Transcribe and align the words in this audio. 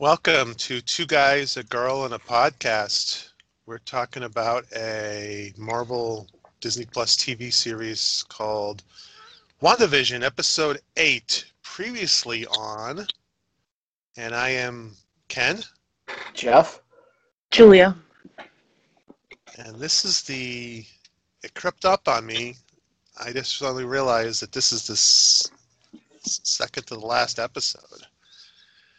Welcome 0.00 0.54
to 0.54 0.80
Two 0.80 1.04
Guys, 1.04 1.58
a 1.58 1.62
Girl, 1.62 2.06
and 2.06 2.14
a 2.14 2.18
Podcast. 2.18 3.28
We're 3.66 3.80
talking 3.80 4.22
about 4.22 4.64
a 4.74 5.52
Marvel 5.58 6.26
Disney 6.62 6.86
Plus 6.86 7.14
TV 7.16 7.52
series 7.52 8.24
called 8.30 8.82
WandaVision, 9.60 10.24
Episode 10.24 10.80
8, 10.96 11.44
previously 11.62 12.46
on. 12.46 13.06
And 14.16 14.34
I 14.34 14.48
am 14.48 14.96
Ken. 15.28 15.62
Jeff. 16.32 16.80
Julia. 17.50 17.94
And 19.58 19.76
this 19.76 20.06
is 20.06 20.22
the. 20.22 20.82
It 21.42 21.52
crept 21.52 21.84
up 21.84 22.08
on 22.08 22.24
me. 22.24 22.56
I 23.22 23.32
just 23.32 23.58
suddenly 23.58 23.84
realized 23.84 24.40
that 24.40 24.52
this 24.52 24.72
is 24.72 24.86
the 24.86 24.94
s- 24.94 25.50
second 26.22 26.86
to 26.86 26.94
the 26.94 27.06
last 27.06 27.38
episode. 27.38 28.06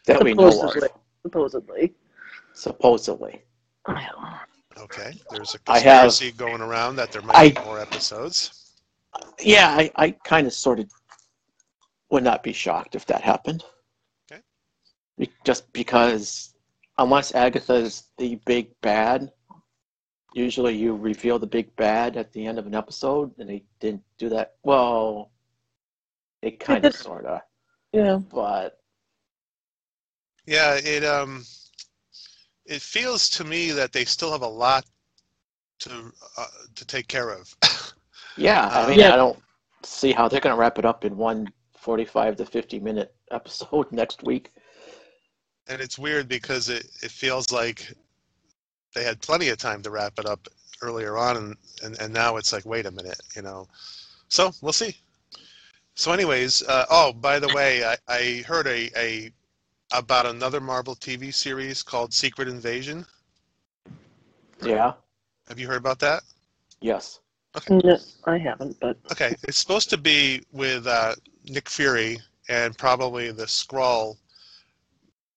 That 0.05 0.23
we 0.23 0.33
know 0.33 0.49
Supposedly. 0.49 0.89
of. 0.89 0.95
Supposedly. 1.23 1.93
Supposedly. 2.53 3.43
I 3.85 3.93
don't 3.93 4.21
know. 4.21 4.83
Okay, 4.83 5.13
there's 5.29 5.55
a 5.55 5.59
I 5.71 5.79
have- 5.79 6.03
conspiracy 6.03 6.31
going 6.37 6.61
around 6.61 6.95
that 6.95 7.11
there 7.11 7.21
might 7.21 7.55
be 7.55 7.61
more 7.63 7.79
episodes. 7.79 8.71
Yeah, 9.39 9.67
I, 9.69 9.91
I 9.95 10.11
kind 10.11 10.47
of 10.47 10.53
sort 10.53 10.79
of 10.79 10.89
would 12.09 12.23
not 12.23 12.41
be 12.43 12.53
shocked 12.53 12.95
if 12.95 13.05
that 13.07 13.21
happened. 13.21 13.63
Okay. 14.31 14.41
Just 15.43 15.71
because, 15.73 16.53
unless 16.97 17.35
Agatha's 17.35 18.05
the 18.17 18.35
big 18.45 18.69
bad, 18.81 19.31
usually 20.33 20.75
you 20.75 20.95
reveal 20.95 21.37
the 21.37 21.45
big 21.47 21.75
bad 21.75 22.15
at 22.17 22.31
the 22.31 22.45
end 22.45 22.57
of 22.57 22.65
an 22.65 22.73
episode, 22.75 23.37
and 23.37 23.49
they 23.49 23.63
didn't 23.79 24.03
do 24.17 24.29
that. 24.29 24.55
Well, 24.63 25.31
it 26.41 26.59
kind 26.59 26.85
of 26.85 26.95
sort 26.95 27.25
of, 27.25 27.41
Yeah. 27.91 28.15
but 28.31 28.79
Yeah, 30.45 30.75
it 30.81 31.03
um, 31.03 31.45
it 32.65 32.81
feels 32.81 33.29
to 33.29 33.43
me 33.43 33.71
that 33.71 33.93
they 33.93 34.05
still 34.05 34.31
have 34.31 34.41
a 34.41 34.47
lot 34.47 34.85
to 35.79 36.11
uh, 36.37 36.47
to 36.75 36.85
take 36.85 37.07
care 37.07 37.31
of. 37.31 37.55
yeah, 38.35 38.69
I 38.71 38.85
Uh, 38.85 38.87
mean, 38.87 39.01
Yeah. 39.01 39.11
I 39.11 39.15
don't 39.15 39.41
see 39.83 40.11
how 40.11 40.27
they're 40.27 40.39
going 40.41 40.55
to 40.55 40.59
wrap 40.59 40.77
it 40.79 40.85
up 40.85 41.05
in 41.05 41.17
one 41.17 41.53
45 41.77 42.35
to 42.37 42.45
50 42.45 42.79
minute 42.79 43.13
episode 43.31 43.91
next 43.91 44.23
week. 44.23 44.51
and 45.67 45.81
it's 45.81 45.99
weird 45.99 46.27
because 46.27 46.69
it, 46.69 46.85
it 47.01 47.11
feels 47.11 47.51
like 47.51 47.93
they 48.93 49.03
had 49.03 49.21
plenty 49.21 49.49
of 49.49 49.57
time 49.57 49.81
to 49.83 49.89
wrap 49.91 50.19
it 50.19 50.25
up 50.25 50.47
earlier 50.81 51.17
on 51.17 51.37
and, 51.37 51.55
and, 51.83 51.99
and 52.01 52.13
now 52.13 52.37
it's 52.37 52.51
like 52.53 52.65
wait 52.65 52.85
a 52.85 52.91
minute 52.91 53.19
you 53.35 53.41
know 53.41 53.67
so 54.29 54.51
we'll 54.61 54.73
see 54.73 54.95
so 55.95 56.11
anyways 56.11 56.61
uh, 56.63 56.85
oh 56.89 57.13
by 57.13 57.39
the 57.39 57.49
way 57.49 57.83
I, 57.83 57.95
I 58.07 58.43
heard 58.47 58.67
a, 58.67 58.89
a 58.97 59.31
about 59.93 60.25
another 60.25 60.59
marvel 60.61 60.95
tv 60.95 61.33
series 61.33 61.83
called 61.83 62.13
secret 62.13 62.47
invasion. 62.47 63.05
Yeah, 64.63 64.93
have 65.47 65.59
you 65.59 65.67
heard 65.67 65.77
about 65.77 65.99
that? 65.99 66.23
Yes. 66.81 67.19
No, 67.69 67.97
I 68.25 68.37
haven't, 68.37 68.79
but 68.79 68.97
okay 69.11 69.35
it's 69.43 69.57
supposed 69.57 69.89
to 69.89 69.97
be 69.97 70.41
with 70.53 70.87
uh, 70.87 71.13
nick 71.45 71.67
fury 71.67 72.17
and 72.47 72.77
probably 72.77 73.31
the 73.31 73.43
Skrull 73.45 74.15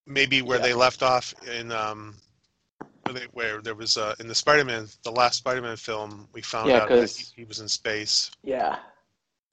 maybe 0.07 0.41
where 0.43 0.59
Yeah. 0.59 0.65
they 0.65 0.75
left 0.75 1.03
off 1.03 1.35
in 1.49 1.73
um 1.73 2.15
where, 3.05 3.15
they, 3.15 3.27
where 3.33 3.61
there 3.61 3.75
was 3.75 3.97
uh, 3.97 4.15
in 4.21 4.29
the 4.29 4.35
spider-man 4.35 4.87
the 5.03 5.11
last 5.11 5.39
spider-man 5.39 5.77
film 5.77 6.29
we 6.33 6.41
found 6.41 6.71
Yeah, 6.71 6.77
out 6.83 6.89
that 6.91 7.01
'cause- 7.01 7.17
he, 7.35 7.43
he 7.43 7.45
was 7.45 7.59
in 7.59 7.69
space. 7.69 8.31
Yeah, 8.45 8.79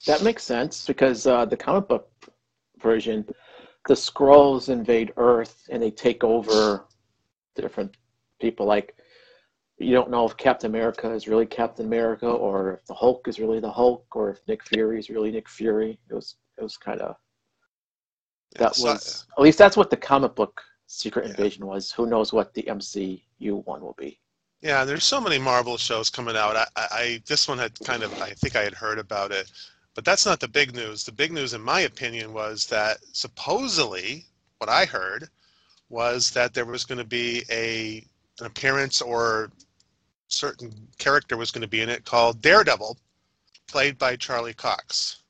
that 0.06 0.22
makes 0.22 0.44
sense 0.44 0.86
because 0.86 1.26
uh, 1.26 1.44
the 1.44 1.56
comic 1.56 1.88
book 1.88 2.08
version, 2.80 3.26
the 3.88 3.94
Skrulls 3.94 4.68
invade 4.68 5.12
Earth 5.16 5.66
and 5.70 5.82
they 5.82 5.90
take 5.90 6.22
over 6.24 6.84
different 7.56 7.96
people. 8.40 8.66
Like, 8.66 8.96
you 9.78 9.92
don't 9.92 10.10
know 10.10 10.24
if 10.26 10.36
Captain 10.36 10.70
America 10.70 11.10
is 11.10 11.26
really 11.26 11.46
Captain 11.46 11.86
America 11.86 12.28
or 12.28 12.74
if 12.74 12.86
the 12.86 12.94
Hulk 12.94 13.26
is 13.26 13.40
really 13.40 13.58
the 13.58 13.70
Hulk 13.70 14.04
or 14.14 14.30
if 14.30 14.38
Nick 14.46 14.64
Fury 14.64 14.98
is 14.98 15.10
really 15.10 15.32
Nick 15.32 15.48
Fury. 15.48 15.98
It 16.08 16.14
was 16.14 16.36
it 16.58 16.62
was 16.62 16.76
kind 16.76 17.00
of 17.00 17.16
that 18.58 18.76
was 18.78 19.26
at 19.36 19.42
least 19.42 19.58
that's 19.58 19.76
what 19.76 19.90
the 19.90 19.96
comic 19.96 20.34
book 20.34 20.60
Secret 20.86 21.24
Yeah. 21.24 21.30
Invasion 21.30 21.66
was. 21.66 21.90
Who 21.90 22.06
knows 22.06 22.32
what 22.32 22.52
the 22.54 22.62
MCU 22.64 23.64
one 23.64 23.80
will 23.80 23.96
be? 23.98 24.18
yeah 24.62 24.84
there's 24.84 25.02
so 25.02 25.20
many 25.20 25.38
marvel 25.38 25.76
shows 25.76 26.08
coming 26.08 26.36
out 26.36 26.54
I, 26.54 26.66
I, 26.76 26.86
I 26.92 27.22
this 27.26 27.48
one 27.48 27.58
had 27.58 27.76
kind 27.80 28.04
of 28.04 28.12
i 28.22 28.30
think 28.30 28.54
i 28.54 28.62
had 28.62 28.74
heard 28.74 28.98
about 29.00 29.32
it 29.32 29.50
but 29.94 30.04
that's 30.04 30.26
not 30.26 30.40
the 30.40 30.48
big 30.48 30.74
news 30.74 31.04
the 31.04 31.12
big 31.12 31.32
news 31.32 31.54
in 31.54 31.60
my 31.60 31.80
opinion 31.80 32.32
was 32.32 32.66
that 32.66 32.98
supposedly 33.12 34.24
what 34.58 34.68
i 34.70 34.84
heard 34.84 35.28
was 35.88 36.30
that 36.30 36.54
there 36.54 36.64
was 36.64 36.84
going 36.84 36.98
to 36.98 37.04
be 37.04 37.42
a 37.50 38.04
an 38.40 38.46
appearance 38.46 39.02
or 39.02 39.50
certain 40.28 40.72
character 40.98 41.36
was 41.36 41.50
going 41.50 41.62
to 41.62 41.68
be 41.68 41.82
in 41.82 41.88
it 41.88 42.04
called 42.04 42.40
daredevil 42.40 42.96
played 43.66 43.98
by 43.98 44.16
charlie 44.16 44.54
cox 44.54 45.22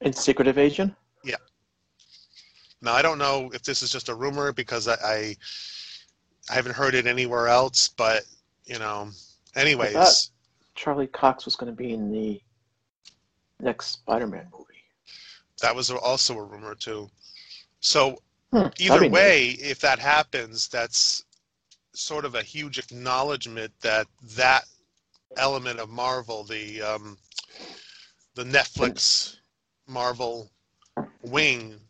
In 0.00 0.12
Secret 0.12 0.48
Invasion? 0.48 0.94
Yeah. 1.24 1.36
Now 2.82 2.92
I 2.92 3.02
don't 3.02 3.18
know 3.18 3.50
if 3.54 3.62
this 3.62 3.82
is 3.82 3.90
just 3.90 4.08
a 4.08 4.14
rumor 4.14 4.52
because 4.52 4.86
I 4.88 4.94
I, 5.02 5.36
I 6.50 6.54
haven't 6.54 6.74
heard 6.76 6.94
it 6.94 7.06
anywhere 7.06 7.48
else, 7.48 7.88
but 7.88 8.22
you 8.66 8.78
know, 8.78 9.08
anyways, 9.56 10.30
Charlie 10.74 11.06
Cox 11.06 11.44
was 11.46 11.56
going 11.56 11.72
to 11.72 11.76
be 11.76 11.92
in 11.94 12.12
the 12.12 12.40
next 13.64 13.86
Spider-Man 13.88 14.46
movie. 14.52 14.64
that 15.60 15.74
was 15.74 15.90
also 15.90 16.36
a 16.38 16.44
rumor 16.44 16.74
too. 16.74 17.08
So 17.80 18.18
Hmm, 18.52 18.68
either 18.78 19.00
be 19.00 19.08
nice. 19.08 19.10
way, 19.10 19.48
if 19.58 19.80
that 19.80 19.98
happens, 19.98 20.68
that's 20.68 21.24
sort 21.92 22.24
of 22.24 22.34
a 22.36 22.42
huge 22.42 22.78
acknowledgement 22.78 23.72
that 23.80 24.06
that 24.36 24.64
element 25.36 25.80
of 25.80 25.88
Marvel, 25.90 26.44
the 26.44 26.80
um, 26.82 27.18
the 28.34 28.44
Netflix 28.44 29.36
Marvel 29.88 30.50
wing, 31.22 31.80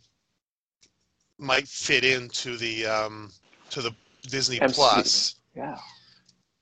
might 1.39 1.69
fit 1.69 2.05
into 2.05 2.57
the 2.57 2.87
um, 2.87 3.31
to 3.71 3.83
the 3.83 3.95
Disney 4.23 4.59
MCU. 4.61 4.75
Plus. 4.75 5.35
Yeah. 5.55 5.79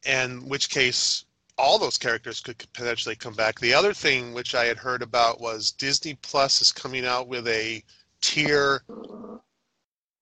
in 0.05 0.47
which 0.49 0.69
case 0.69 1.25
all 1.63 1.79
those 1.79 1.97
characters 1.97 2.41
could 2.41 2.59
potentially 2.75 3.15
come 3.15 3.35
back. 3.35 3.61
The 3.61 3.73
other 3.73 3.95
thing 3.95 4.35
which 4.35 4.57
I 4.57 4.65
had 4.65 4.77
heard 4.77 5.01
about 5.01 5.41
was 5.41 5.71
Disney 5.71 6.15
Plus 6.21 6.61
is 6.61 6.73
coming 6.73 7.07
out 7.07 7.29
with 7.29 7.47
a 7.47 7.85
tier 8.21 8.83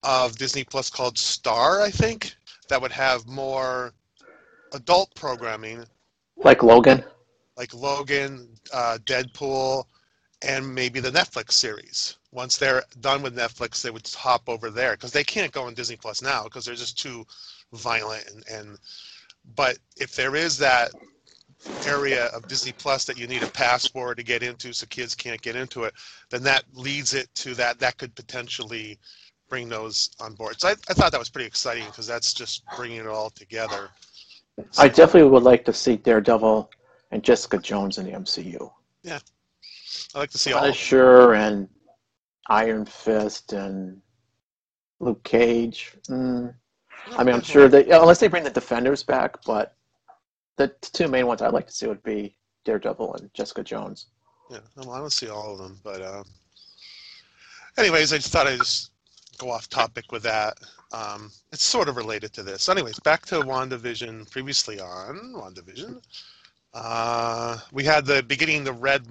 of 0.02 0.36
Disney 0.36 0.64
Plus 0.64 0.90
called 0.90 1.16
Star, 1.16 1.80
I 1.80 1.90
think, 1.90 2.34
that 2.68 2.80
would 2.80 2.92
have 2.92 3.26
more 3.26 3.94
adult 4.74 5.14
programming 5.14 5.86
Like 6.36 6.62
Logan. 6.62 7.02
like 7.56 7.72
Logan, 7.72 8.46
uh, 8.74 8.98
Deadpool, 9.06 9.84
and 10.42 10.74
maybe 10.74 11.00
the 11.00 11.10
Netflix 11.10 11.52
series. 11.52 12.18
Once 12.32 12.58
they're 12.58 12.84
done 13.00 13.22
with 13.22 13.34
Netflix, 13.34 13.80
they 13.80 13.90
would 13.90 14.06
hop 14.06 14.42
over 14.46 14.70
there 14.70 14.92
because 14.92 15.10
they 15.10 15.24
can't 15.24 15.52
go 15.52 15.62
on 15.62 15.72
Disney 15.72 15.96
Plus 15.96 16.20
now 16.20 16.44
because 16.44 16.66
they're 16.66 16.74
just 16.74 16.98
too 16.98 17.26
violent. 17.72 18.26
And, 18.30 18.44
and 18.48 18.78
but 19.56 19.78
if 19.96 20.14
there 20.14 20.36
is 20.36 20.58
that 20.58 20.90
area 21.87 22.26
of 22.26 22.47
Disney 22.48 22.72
Plus 22.72 23.04
that 23.04 23.19
you 23.19 23.26
need 23.26 23.43
a 23.43 23.48
passport 23.48 24.16
to 24.19 24.22
get 24.22 24.43
into, 24.43 24.72
so 24.72 24.87
kids 24.87 25.15
can't 25.15 25.41
get 25.41 25.56
into 25.56 25.84
it, 25.84 25.94
then 26.31 26.43
that 26.43 26.65
leads 26.72 27.15
it 27.15 27.28
to 27.37 27.54
that 27.54 27.78
that 27.78 27.98
could 27.98 28.15
potentially 28.15 28.98
bring 29.48 29.69
those 29.69 30.10
on 30.20 30.34
board. 30.34 30.60
So 30.60 30.69
I, 30.69 30.72
I 30.88 30.94
thought 30.94 31.12
that 31.12 31.19
was 31.19 31.28
pretty 31.28 31.47
exciting 31.47 31.84
because 31.87 32.06
that's 32.06 32.32
just 32.32 32.62
bringing 32.76 32.99
it 32.99 33.06
all 33.06 33.31
together. 33.31 33.91
I 34.78 34.88
definitely 34.88 35.31
would 35.31 35.43
like 35.43 35.65
to 35.66 35.72
see 35.72 35.97
Daredevil 35.97 36.70
and 37.10 37.22
Jessica 37.22 37.59
Jones 37.59 37.99
in 37.99 38.06
the 38.06 38.12
MCU. 38.12 38.70
Yeah, 39.03 39.19
I 40.15 40.19
like 40.19 40.31
to 40.31 40.38
see 40.38 40.53
all. 40.53 40.59
of 40.59 40.65
them. 40.65 40.72
Punisher 40.72 41.34
and 41.34 41.69
Iron 42.49 42.84
Fist 42.84 43.53
and 43.53 44.00
Luke 45.00 45.22
Cage. 45.25 45.94
Mm, 46.09 46.55
I 47.17 47.25
mean, 47.25 47.34
I'm 47.34 47.43
sure 47.43 47.69
that 47.69 47.88
unless 47.88 48.20
they 48.20 48.29
bring 48.29 48.44
the 48.44 48.50
Defenders 48.50 49.02
back, 49.02 49.43
but 49.44 49.75
the 50.60 50.68
two 50.82 51.08
main 51.08 51.26
ones 51.26 51.40
I'd 51.40 51.54
like 51.54 51.66
to 51.68 51.72
see 51.72 51.86
would 51.86 52.02
be 52.02 52.34
Daredevil 52.66 53.14
and 53.14 53.32
Jessica 53.32 53.64
Jones. 53.64 54.06
Yeah, 54.50 54.58
well, 54.76 54.90
I 54.90 54.98
don't 54.98 55.10
see 55.10 55.30
all 55.30 55.52
of 55.52 55.58
them, 55.58 55.78
but 55.82 56.02
uh, 56.02 56.22
anyways, 57.78 58.12
I 58.12 58.16
just 58.16 58.30
thought 58.30 58.46
I'd 58.46 58.58
just 58.58 58.90
go 59.38 59.50
off 59.50 59.70
topic 59.70 60.12
with 60.12 60.22
that. 60.24 60.58
Um, 60.92 61.30
it's 61.50 61.64
sort 61.64 61.88
of 61.88 61.96
related 61.96 62.34
to 62.34 62.42
this. 62.42 62.68
Anyways, 62.68 62.98
back 63.00 63.24
to 63.26 63.36
WandaVision. 63.36 64.30
Previously 64.30 64.80
on 64.80 65.32
WandaVision, 65.34 66.02
uh, 66.74 67.56
we 67.72 67.82
had 67.82 68.04
the 68.04 68.22
beginning. 68.24 68.62
The 68.62 68.72
red 68.72 69.06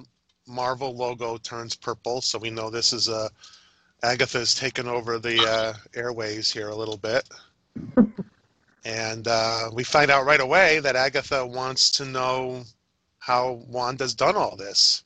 Marvel 0.45 0.95
logo 0.95 1.37
turns 1.37 1.75
purple, 1.75 2.21
so 2.21 2.37
we 2.37 2.51
know 2.51 2.69
this 2.69 2.93
is 2.93 3.07
a 3.07 3.27
Agatha's 4.03 4.53
taken 4.53 4.87
over 4.87 5.17
the 5.17 5.39
uh, 5.41 5.73
airways 5.95 6.51
here 6.51 6.69
a 6.69 6.75
little 6.75 6.97
bit. 6.97 7.27
And 8.85 9.27
uh, 9.27 9.69
we 9.73 9.83
find 9.83 10.09
out 10.09 10.25
right 10.25 10.39
away 10.39 10.79
that 10.79 10.95
Agatha 10.95 11.45
wants 11.45 11.91
to 11.91 12.05
know 12.05 12.63
how 13.19 13.63
Wanda's 13.67 14.13
done 14.13 14.35
all 14.35 14.55
this. 14.55 15.03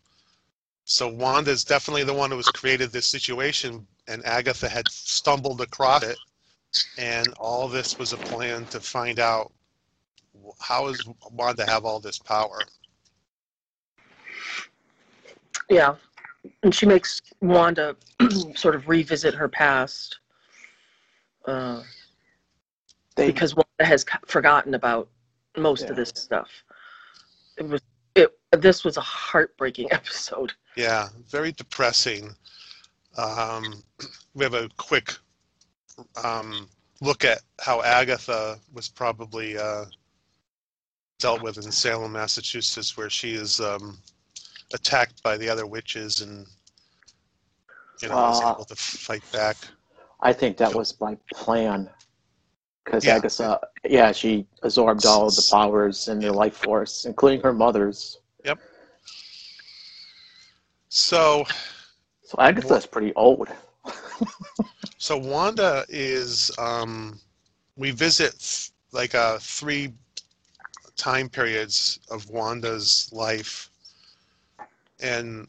So 0.86 1.08
Wanda's 1.08 1.64
definitely 1.64 2.04
the 2.04 2.14
one 2.14 2.30
who 2.30 2.38
has 2.38 2.48
created 2.48 2.92
this 2.92 3.08
situation, 3.08 3.88
and 4.08 4.26
Agatha 4.26 4.70
had 4.70 4.88
stumbled 4.90 5.62
across 5.62 6.04
it 6.04 6.18
and 6.98 7.28
all 7.40 7.68
this 7.68 7.98
was 7.98 8.14
a 8.14 8.18
plan 8.18 8.66
to 8.66 8.80
find 8.80 9.20
out 9.20 9.52
how 10.60 10.88
is 10.88 11.06
Wanda 11.32 11.66
have 11.66 11.86
all 11.86 12.00
this 12.00 12.20
power. 12.20 12.60
Yeah. 15.70 15.96
And 16.64 16.74
she 16.74 16.86
makes 16.86 17.22
Wanda 17.42 17.96
sort 18.56 18.76
of 18.76 18.90
revisit 18.90 19.34
her 19.34 19.48
past 19.48 20.20
uh, 21.46 21.84
They, 23.16 23.28
because 23.28 23.56
Wanda 23.56 23.86
has 23.86 24.06
forgotten 24.26 24.74
about 24.74 25.08
most 25.58 25.84
Yeah. 25.84 25.90
of 25.92 25.96
this 25.96 26.12
stuff. 26.16 26.50
It 27.58 27.68
was 27.68 27.82
it. 28.16 28.30
This 28.52 28.84
was 28.84 28.98
a 28.98 29.02
heartbreaking 29.02 29.88
episode. 29.92 30.54
Yeah, 30.76 31.10
very 31.30 31.52
depressing. 31.52 32.36
Um, 33.18 33.84
we 34.34 34.44
have 34.44 34.54
a 34.56 34.70
quick 34.78 35.14
um, 36.24 36.68
look 37.02 37.24
at 37.26 37.42
how 37.60 37.82
Agatha 37.84 38.60
was 38.74 38.90
probably 38.90 39.58
uh, 39.58 39.86
dealt 41.20 41.44
with 41.44 41.58
in 41.58 41.72
Salem, 41.72 42.14
Massachusetts, 42.14 42.98
where 42.98 43.10
she 43.10 43.34
is 43.34 43.60
um, 43.62 43.98
attacked 44.74 45.22
by 45.22 45.38
the 45.38 45.48
other 45.50 45.68
witches 45.68 46.22
and 46.22 46.48
you 48.02 48.10
know 48.10 48.16
Uh, 48.18 48.54
able 48.54 48.66
to 48.66 48.76
fight 48.76 49.24
back. 49.32 49.58
I 50.22 50.34
think 50.34 50.58
that 50.58 50.74
was 50.74 51.00
my 51.00 51.16
plan. 51.32 51.90
Because 52.84 53.06
Yeah. 53.06 53.16
Agatha, 53.16 53.60
yeah, 53.86 54.12
she 54.12 54.46
absorbed 54.62 55.06
all 55.06 55.28
of 55.28 55.36
the 55.36 55.48
powers 55.52 56.08
and 56.08 56.22
the 56.22 56.32
life 56.32 56.58
force, 56.58 57.06
including 57.06 57.42
her 57.42 57.54
mother's. 57.54 58.20
Yep. 58.44 58.60
So, 60.90 61.46
So 62.24 62.38
Agatha's 62.40 62.86
pretty 62.86 63.14
old. 63.16 63.48
so 64.98 65.18
Wanda 65.18 65.86
is. 65.90 66.52
Um, 66.58 67.20
we 67.76 67.92
visit 67.92 68.38
th- 68.40 68.72
like 68.92 69.16
uh, 69.16 69.38
three 69.40 69.94
time 70.96 71.30
periods 71.30 72.00
of 72.12 72.30
Wanda's 72.30 73.10
life, 73.12 73.70
and 75.00 75.48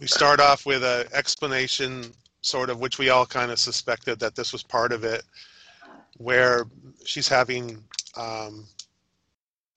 we 0.00 0.06
start 0.06 0.40
off 0.40 0.66
with 0.66 0.82
a 0.82 1.08
explanation, 1.12 2.12
sort 2.40 2.70
of, 2.70 2.80
which 2.80 2.98
we 2.98 3.10
all 3.10 3.24
kind 3.24 3.52
of 3.52 3.58
suspected 3.58 4.18
that 4.18 4.34
this 4.34 4.52
was 4.52 4.62
part 4.64 4.92
of 4.92 5.04
it, 5.04 5.22
where 6.18 6.64
she's 7.04 7.28
having 7.28 7.82
um, 8.16 8.66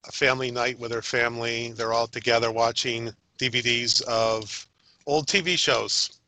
a 0.07 0.11
family 0.11 0.51
night 0.51 0.79
with 0.79 0.91
her 0.91 1.01
family. 1.01 1.71
They're 1.71 1.93
all 1.93 2.07
together 2.07 2.51
watching 2.51 3.11
DVDs 3.39 4.01
of 4.03 4.67
old 5.05 5.27
TV 5.27 5.57
shows, 5.57 6.19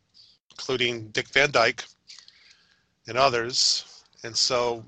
including 0.51 1.07
Dick 1.09 1.27
Van 1.30 1.51
Dyke 1.51 1.83
and 3.07 3.18
others. 3.18 4.04
And 4.24 4.36
so 4.36 4.83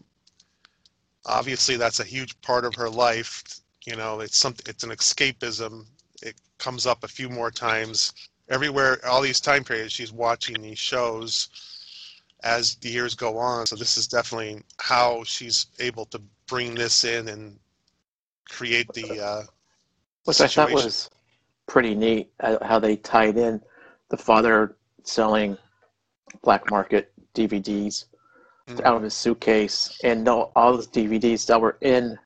obviously 1.26 1.78
that's 1.78 2.00
a 2.00 2.04
huge 2.06 2.40
part 2.42 2.66
of 2.66 2.76
her 2.76 2.90
life. 2.90 3.44
You 3.86 3.96
know, 3.96 4.20
it's 4.20 4.38
something 4.38 4.66
it's 4.68 4.84
an 4.84 4.92
escapism. 4.92 5.86
It 6.22 6.36
comes 6.58 6.86
up 6.86 7.04
a 7.04 7.08
few 7.08 7.30
more 7.30 7.52
times. 7.52 8.14
Everywhere 8.50 9.00
all 9.08 9.22
these 9.22 9.40
time 9.40 9.64
periods 9.64 9.94
she's 9.94 10.12
watching 10.12 10.62
these 10.62 10.80
shows 10.80 11.50
as 12.44 12.76
the 12.76 12.90
years 12.90 13.16
go 13.16 13.38
on. 13.38 13.66
So 13.66 13.76
this 13.76 13.98
is 13.98 14.08
definitely 14.08 14.62
how 14.80 15.24
she's 15.24 15.68
able 15.80 16.06
to 16.08 16.22
bring 16.48 16.76
this 16.76 17.04
in 17.04 17.28
and 17.28 17.60
create 18.50 18.92
the 18.94 19.20
uh 19.20 19.44
Which 20.26 20.42
I 20.42 20.48
thought 20.48 20.72
was 20.72 21.10
pretty 21.68 21.96
neat 21.96 22.32
uh, 22.40 22.58
how 22.66 22.80
they 22.80 22.96
tied 22.98 23.38
in 23.38 23.62
the 24.10 24.18
father 24.18 24.76
selling 25.04 25.58
black 26.42 26.70
market 26.70 27.12
DVDs 27.36 28.06
mm, 28.68 28.84
out 28.84 28.96
of 28.98 29.04
his 29.04 29.14
suitcase, 29.14 30.00
and 30.04 30.24
no, 30.24 30.52
all 30.56 30.78
the 30.78 30.84
DVDs 30.84 31.46
that 31.48 31.60
were 31.60 31.78
in 31.82 32.18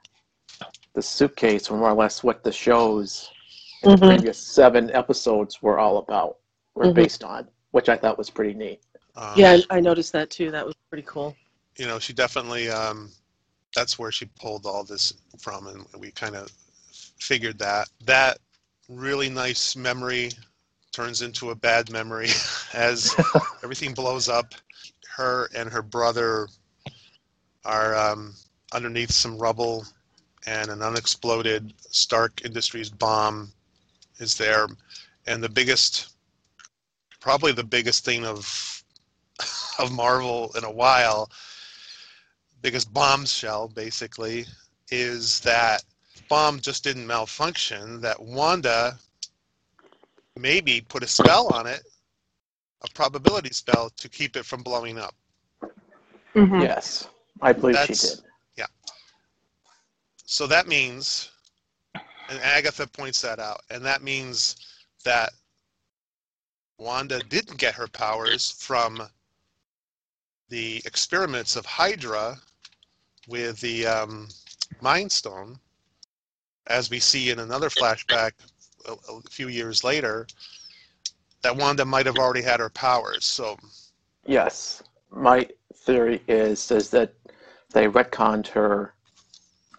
the 0.95 1.01
suitcase 1.01 1.69
were 1.69 1.77
more 1.77 1.89
or 1.89 1.93
less 1.93 2.23
what 2.23 2.43
the 2.43 2.51
shows 2.51 3.29
in 3.83 3.91
the 3.91 3.97
previous 4.07 4.37
seven 4.37 4.89
episodes 4.91 5.61
were 5.61 5.79
all 5.79 5.97
about, 5.97 6.37
were 6.75 6.85
Mhm. 6.85 6.95
based 6.95 7.23
on, 7.23 7.49
which 7.71 7.89
I 7.89 7.97
thought 7.97 8.17
was 8.17 8.29
pretty 8.29 8.53
neat. 8.53 8.81
Um, 9.15 9.33
Yeah, 9.35 9.57
I 9.69 9.79
noticed 9.79 10.11
that 10.13 10.29
too. 10.29 10.51
That 10.51 10.65
was 10.65 10.75
pretty 10.89 11.05
cool. 11.07 11.35
you 11.77 11.85
know, 11.87 11.99
she 11.99 12.13
definitely 12.13 12.69
um, 12.69 13.11
that's 13.75 13.97
where 13.97 14.11
she 14.11 14.25
pulled 14.25 14.65
all 14.65 14.83
this 14.83 15.13
from, 15.39 15.67
and 15.67 15.85
we 15.99 16.11
kind 16.11 16.35
of 16.35 16.51
figured 17.19 17.57
that 17.59 17.89
that 18.05 18.37
really 18.89 19.29
nice 19.29 19.75
memory 19.75 20.31
turns 20.91 21.21
into 21.21 21.49
a 21.49 21.55
bad 21.55 21.89
memory 21.91 22.29
as 22.73 23.15
everything 23.63 23.93
blows 23.93 24.29
up. 24.29 24.53
Her 25.15 25.49
and 25.55 25.69
her 25.69 25.81
brother 25.81 26.47
are 27.65 27.95
um, 27.95 28.33
underneath 28.73 29.11
some 29.11 29.37
rubble, 29.37 29.85
and 30.45 30.69
an 30.69 30.81
unexploded 30.81 31.73
Stark 31.77 32.43
Industries 32.43 32.89
bomb 32.89 33.51
is 34.19 34.37
there, 34.37 34.67
and 35.27 35.41
the 35.43 35.49
biggest, 35.49 36.15
probably 37.19 37.51
the 37.51 37.63
biggest 37.63 38.05
thing 38.05 38.25
of 38.25 38.72
of 39.79 39.91
Marvel 39.91 40.51
in 40.57 40.63
a 40.63 40.71
while 40.71 41.29
biggest 42.61 42.93
bombshell 42.93 43.67
basically 43.67 44.45
is 44.89 45.39
that 45.41 45.83
bomb 46.29 46.59
just 46.59 46.83
didn't 46.83 47.05
malfunction 47.05 47.99
that 47.99 48.19
wanda 48.21 48.97
maybe 50.37 50.81
put 50.81 51.03
a 51.03 51.07
spell 51.07 51.47
on 51.53 51.67
it 51.67 51.81
a 52.83 52.87
probability 52.93 53.51
spell 53.53 53.89
to 53.97 54.07
keep 54.07 54.35
it 54.37 54.45
from 54.45 54.63
blowing 54.63 54.97
up 54.97 55.13
Mhm. 56.33 56.61
Yes, 56.61 57.07
I 57.41 57.53
believe 57.53 57.77
she 57.85 57.93
did. 57.93 58.21
Yeah. 58.55 58.65
so 60.25 60.47
that 60.47 60.67
means 60.67 61.29
and 61.93 62.39
agatha 62.41 62.87
points 62.87 63.21
that 63.21 63.39
out 63.39 63.61
and 63.69 63.85
that 63.85 64.01
means 64.01 64.55
that 65.03 65.33
wanda 66.77 67.19
didn't 67.23 67.57
get 67.57 67.75
her 67.75 67.87
powers 67.87 68.51
from 68.51 69.07
the 70.49 70.81
experiments 70.85 71.55
of 71.55 71.65
hydra 71.65 72.37
with 73.27 73.59
the 73.61 73.85
um, 73.85 74.27
mind 74.81 75.11
stone 75.11 75.57
as 76.67 76.89
we 76.89 76.99
see 76.99 77.29
in 77.29 77.39
another 77.39 77.69
flashback 77.69 78.31
a, 78.87 78.91
a 78.91 79.21
few 79.29 79.47
years 79.47 79.83
later 79.83 80.27
that 81.41 81.55
wanda 81.55 81.85
might 81.85 82.05
have 82.05 82.17
already 82.17 82.41
had 82.41 82.59
her 82.59 82.69
powers 82.69 83.25
so 83.25 83.57
Yes, 84.25 84.81
my 85.11 85.47
theory 85.73 86.21
is 86.29 86.71
is 86.71 86.89
that 86.91 87.13
they 87.73 87.87
retconned 87.87 88.47
her 88.47 88.93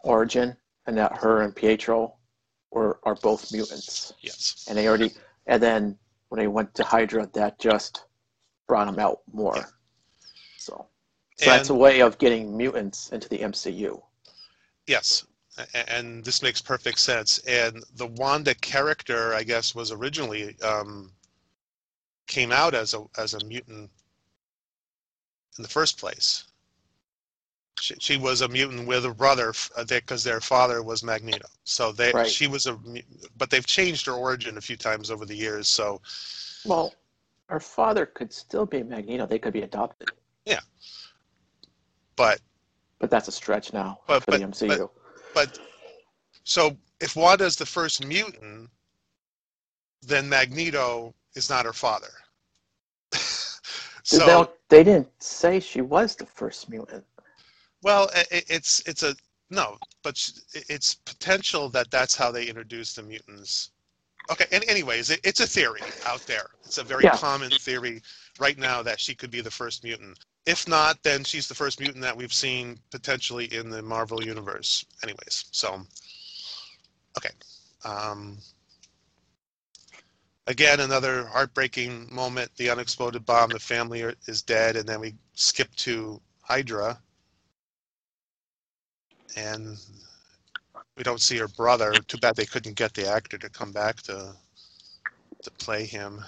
origin 0.03 0.55
and 0.87 0.99
that 0.99 1.17
her 1.17 1.41
and 1.41 1.57
Pietro 1.57 2.15
were 2.71 3.01
are 3.05 3.15
both 3.15 3.51
mutants, 3.53 4.13
yes 4.21 4.67
and 4.69 4.77
they 4.77 4.87
already 4.87 5.13
and 5.47 5.63
then 5.63 5.99
when 6.29 6.43
they 6.43 6.49
went 6.49 6.75
to 6.75 6.83
Hydra, 6.83 7.29
that 7.35 7.61
just 7.61 8.07
brought 8.67 8.87
them 8.87 8.99
out 8.99 9.21
more. 9.33 9.55
Yeah. 9.57 9.65
So, 10.65 10.87
so 11.37 11.51
that's 11.51 11.69
a 11.69 11.75
way 11.75 12.01
of 12.01 12.17
getting 12.17 12.57
mutants 12.57 13.11
into 13.13 13.29
the 13.29 13.39
MCU. 13.39 14.03
Yes, 14.87 15.27
and 15.75 16.25
this 16.25 16.43
makes 16.43 16.63
perfect 16.63 16.99
sense. 17.01 17.39
And 17.47 17.85
the 17.97 18.07
Wanda 18.07 18.55
character, 18.55 19.35
I 19.35 19.43
guess, 19.43 19.75
was 19.75 19.93
originally 19.93 20.57
um, 20.63 21.13
came 22.27 22.51
out 22.51 22.75
as 22.75 22.95
a 22.95 23.05
as 23.19 23.35
a 23.35 23.45
mutant 23.45 23.91
in 25.59 25.63
the 25.63 25.69
first 25.69 25.99
place. 25.99 26.45
She, 27.79 27.95
she 27.99 28.17
was 28.17 28.41
a 28.41 28.49
mutant 28.49 28.87
with 28.87 29.05
a 29.05 29.13
brother 29.13 29.53
because 29.87 30.25
their 30.25 30.41
father 30.41 30.83
was 30.83 31.03
Magneto. 31.03 31.49
So 31.65 31.93
they 31.93 32.13
Right. 32.13 32.27
she 32.27 32.47
was 32.47 32.67
a, 32.67 32.79
but 33.37 33.51
they've 33.51 33.67
changed 33.67 34.07
her 34.07 34.13
origin 34.15 34.57
a 34.57 34.63
few 34.63 34.77
times 34.79 35.11
over 35.11 35.27
the 35.27 35.37
years. 35.37 35.69
So 35.69 36.01
Well, 36.65 36.95
her 37.49 37.61
father 37.61 38.07
could 38.07 38.33
still 38.33 38.65
be 38.65 38.83
Magneto; 38.83 39.27
they 39.27 39.39
could 39.39 39.53
be 39.53 39.63
adopted, 39.63 40.11
but 42.17 42.41
but 43.01 43.11
that's 43.11 43.29
a 43.29 43.33
stretch 43.33 43.73
now 43.73 43.99
But- 44.07 44.21
for 44.25 44.31
but- 44.33 44.41
the 44.41 44.47
MCU. 44.47 44.91
But 45.35 45.59
so 46.45 46.77
if 47.01 47.17
Wanda's 47.17 47.57
the 47.57 47.67
first 47.67 48.07
mutant, 48.07 48.71
then 50.03 50.29
Magneto 50.29 51.13
is 51.35 51.51
not 51.51 51.65
her 51.65 51.73
father. 51.73 52.11
So 54.07 54.51
they, 54.69 54.77
they 54.77 54.85
didn't 54.85 55.09
say 55.19 55.59
she 55.61 55.81
was 55.81 56.15
the 56.15 56.27
first 56.27 56.69
mutant. 56.69 57.07
well, 57.83 58.11
i- 58.15 58.27
i- 58.33 58.45
it's 58.49 58.81
it's 58.81 59.03
a 59.03 59.17
no, 59.49 59.79
but 60.03 60.31
it's 60.69 60.97
potential 60.97 61.71
that 61.71 61.91
that's 61.91 62.15
how 62.15 62.31
they 62.31 62.47
introduced 62.47 62.97
the 62.97 63.03
mutants. 63.03 63.71
Okay, 64.31 64.45
and 64.53 64.63
anyways, 64.69 65.09
it, 65.09 65.21
it's 65.25 65.41
a 65.41 65.47
theory 65.47 65.81
out 66.05 66.21
there. 66.27 66.47
It's 66.65 66.77
a 66.77 66.85
very 66.85 67.05
Yeah. 67.05 67.17
common 67.17 67.51
theory 67.51 68.03
right 68.39 68.59
now 68.59 68.83
that 68.83 69.01
she 69.01 69.15
could 69.15 69.31
be 69.31 69.41
the 69.41 69.51
first 69.51 69.83
mutant. 69.85 70.19
If 70.47 70.69
not, 70.69 71.03
then 71.03 71.25
she's 71.25 71.49
the 71.49 71.55
first 71.55 71.81
mutant 71.81 72.03
that 72.03 72.17
we've 72.17 72.33
seen 72.33 72.79
potentially 72.91 73.47
in 73.47 73.71
the 73.71 73.83
Marvel 73.83 74.23
universe. 74.23 74.85
Anyways, 75.03 75.47
so 75.51 75.81
okay. 77.17 77.31
Um, 77.85 78.39
again, 80.47 80.81
another 80.81 81.25
heartbreaking 81.27 82.09
moment. 82.13 82.51
The 82.57 82.69
unexploded 82.71 83.25
bomb. 83.25 83.51
The 83.51 83.59
family 83.59 84.03
are, 84.03 84.15
is 84.27 84.43
dead, 84.43 84.77
and 84.77 84.87
then 84.87 85.01
we 85.01 85.15
skip 85.35 85.75
to 85.77 86.21
Hydra, 86.43 86.99
and 89.37 89.79
we 90.97 91.03
don't 91.03 91.21
see 91.21 91.39
her 91.39 91.49
brother. 91.49 91.93
Too 91.93 92.19
bad 92.19 92.37
they 92.37 92.45
couldn't 92.45 92.77
get 92.77 92.93
the 92.93 93.09
actor 93.09 93.39
to 93.39 93.49
come 93.49 93.73
back 93.73 94.03
to 94.03 94.35
to 95.43 95.51
play 95.53 95.85
him. 95.85 96.23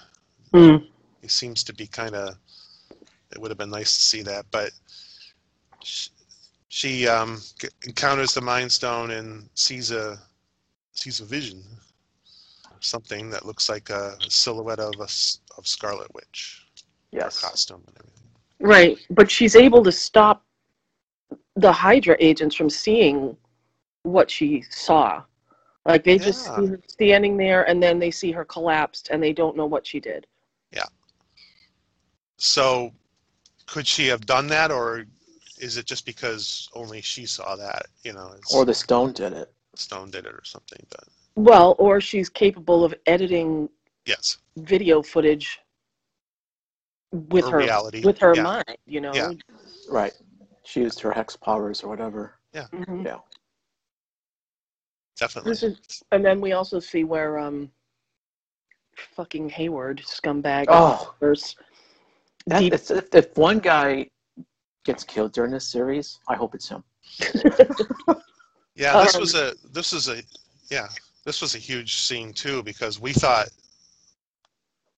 Hmm. 0.52 0.76
He 1.20 1.28
seems 1.28 1.62
to 1.64 1.75
be 1.75 1.87
kind 1.87 2.14
of. 2.14 2.37
It 3.37 3.43
would 3.43 3.50
have 3.50 3.59
been 3.59 3.69
nice 3.69 3.95
to 3.95 4.00
see 4.00 4.23
that, 4.23 4.47
but 4.50 4.71
she, 5.85 6.09
she 6.69 7.07
um, 7.07 7.38
g- 7.59 7.69
encounters 7.87 8.33
the 8.33 8.40
Mind 8.40 8.73
Stone 8.73 9.11
and 9.11 9.47
sees 9.55 9.90
a 9.90 10.19
sees 10.93 11.21
a 11.21 11.25
vision, 11.26 11.62
something 12.81 13.28
that 13.28 13.45
looks 13.45 13.69
like 13.69 13.90
a 13.90 14.16
silhouette 14.31 14.78
of 14.78 14.95
a, 14.99 15.09
of 15.59 15.69
Scarlet 15.69 16.09
Witch, 16.14 16.66
Yes. 17.12 17.43
costume 17.43 17.83
and 17.87 17.97
everything. 17.99 18.31
Right, 18.59 18.99
but 19.11 19.31
she's 19.31 19.55
able 19.55 19.85
to 19.85 19.93
stop 19.93 20.43
the 21.57 21.71
Hydra 21.71 22.16
agents 22.21 22.57
from 22.57 22.71
seeing 22.71 23.37
what 24.05 24.31
she 24.31 24.62
saw. 24.71 25.23
Like 25.85 26.05
they 26.05 26.16
just 26.16 26.43
see 26.43 26.66
her 26.69 26.81
standing 26.88 27.37
there, 27.37 27.69
and 27.69 27.83
then 27.83 27.99
they 27.99 28.11
see 28.11 28.33
her 28.33 28.47
collapsed, 28.47 29.09
and 29.11 29.23
they 29.23 29.35
don't 29.35 29.59
know 29.59 29.66
what 29.66 29.87
she 29.87 30.00
did. 30.00 30.26
Yeah. 30.73 30.87
So, 32.38 32.93
could 33.66 33.87
she 33.87 34.06
have 34.06 34.26
done 34.26 34.46
that, 34.49 34.70
or 34.70 35.04
is 35.58 35.76
it 35.76 35.87
just 35.87 36.06
because 36.06 36.68
only 36.75 37.00
she 37.00 37.26
saw 37.26 37.56
that? 37.56 37.87
You 38.02 38.12
know, 38.12 38.32
it's, 38.37 38.54
Or 38.54 38.64
the 38.64 38.75
stone 38.75 39.12
did 39.12 39.32
it. 39.32 39.52
Stone 39.75 40.11
did 40.11 40.26
it 40.26 40.32
or 40.32 40.44
something. 40.44 40.85
But 40.90 41.04
Well, 41.35 41.75
or 41.78 42.00
she's 42.00 42.28
capable 42.28 42.85
of 42.85 42.94
editing 43.06 43.68
yes, 44.06 44.38
video 44.56 45.02
footage 45.02 45.61
with 47.12 47.44
Or 47.44 47.50
her 47.52 47.58
reality, 47.58 48.02
with 48.04 48.18
her 48.18 48.35
yeah. 48.35 48.42
mind. 48.42 48.76
You 48.87 49.00
know. 49.00 49.12
Yeah. 49.14 49.32
Right. 49.88 50.12
She 50.64 50.80
used 50.80 51.00
her 51.00 51.12
hex 51.12 51.37
powers 51.37 51.82
or 51.82 51.88
whatever. 51.88 52.35
Mhm. 52.54 53.04
Yeah. 53.04 53.18
definitely. 55.18 55.52
This 55.52 55.62
is, 55.62 56.02
and 56.12 56.25
then 56.25 56.40
we 56.40 56.52
also 56.52 56.80
see 56.80 57.04
where 57.04 57.38
um, 57.38 57.70
fucking 59.14 59.49
Hayward 59.50 60.02
scumbag. 60.04 60.66
Oh, 60.68 61.14
There's 61.20 61.56
that, 62.47 62.61
deep- 62.61 62.73
if, 62.75 62.91
if 63.15 63.37
one 63.37 63.59
guy 63.59 64.09
gets 64.85 65.05
killed 65.05 65.33
during 65.33 65.50
this 65.50 65.69
series, 65.69 66.21
I 66.29 66.35
hope 66.37 66.55
it's 66.55 66.69
him. 66.69 66.85
Yeah, 68.76 69.03
this 69.05 69.15
Um, 69.15 69.21
was 69.23 69.35
a 69.35 69.55
this 69.73 69.93
was 69.93 70.09
a 70.09 70.23
yeah 70.71 70.87
this 71.25 71.41
was 71.41 71.55
a 71.55 71.59
huge 71.59 71.97
scene 71.97 72.33
too 72.35 72.62
because 72.62 73.00
we 73.00 73.12
thought, 73.15 73.49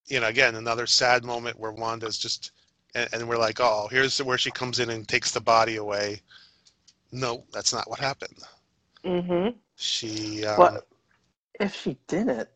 you 0.08 0.18
know, 0.20 0.26
again 0.26 0.56
another 0.56 0.84
sad 0.86 1.24
moment 1.24 1.58
where 1.60 1.70
Wanda's 1.70 2.18
just 2.18 2.50
and, 2.96 3.08
and 3.12 3.28
we're 3.28 3.38
like, 3.38 3.60
oh, 3.60 3.86
here's 3.90 4.18
where 4.20 4.36
she 4.36 4.50
comes 4.50 4.80
in 4.80 4.90
and 4.90 5.06
takes 5.06 5.30
the 5.30 5.40
body 5.40 5.76
away. 5.76 6.20
No, 7.12 7.44
that's 7.52 7.72
not 7.72 7.88
what 7.88 8.00
happened. 8.00 8.38
Mm-hmm. 9.04 9.56
She 9.76 10.44
um, 10.44 10.56
But 10.56 10.86
if 11.60 11.74
she 11.74 11.96
didn't, 12.08 12.48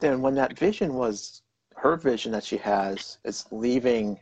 then 0.00 0.20
when 0.22 0.34
that 0.34 0.58
vision 0.58 0.94
was 0.94 1.42
her 1.80 1.96
vision 1.96 2.30
that 2.32 2.44
she 2.44 2.58
has 2.58 3.18
is 3.24 3.46
leaving 3.50 4.18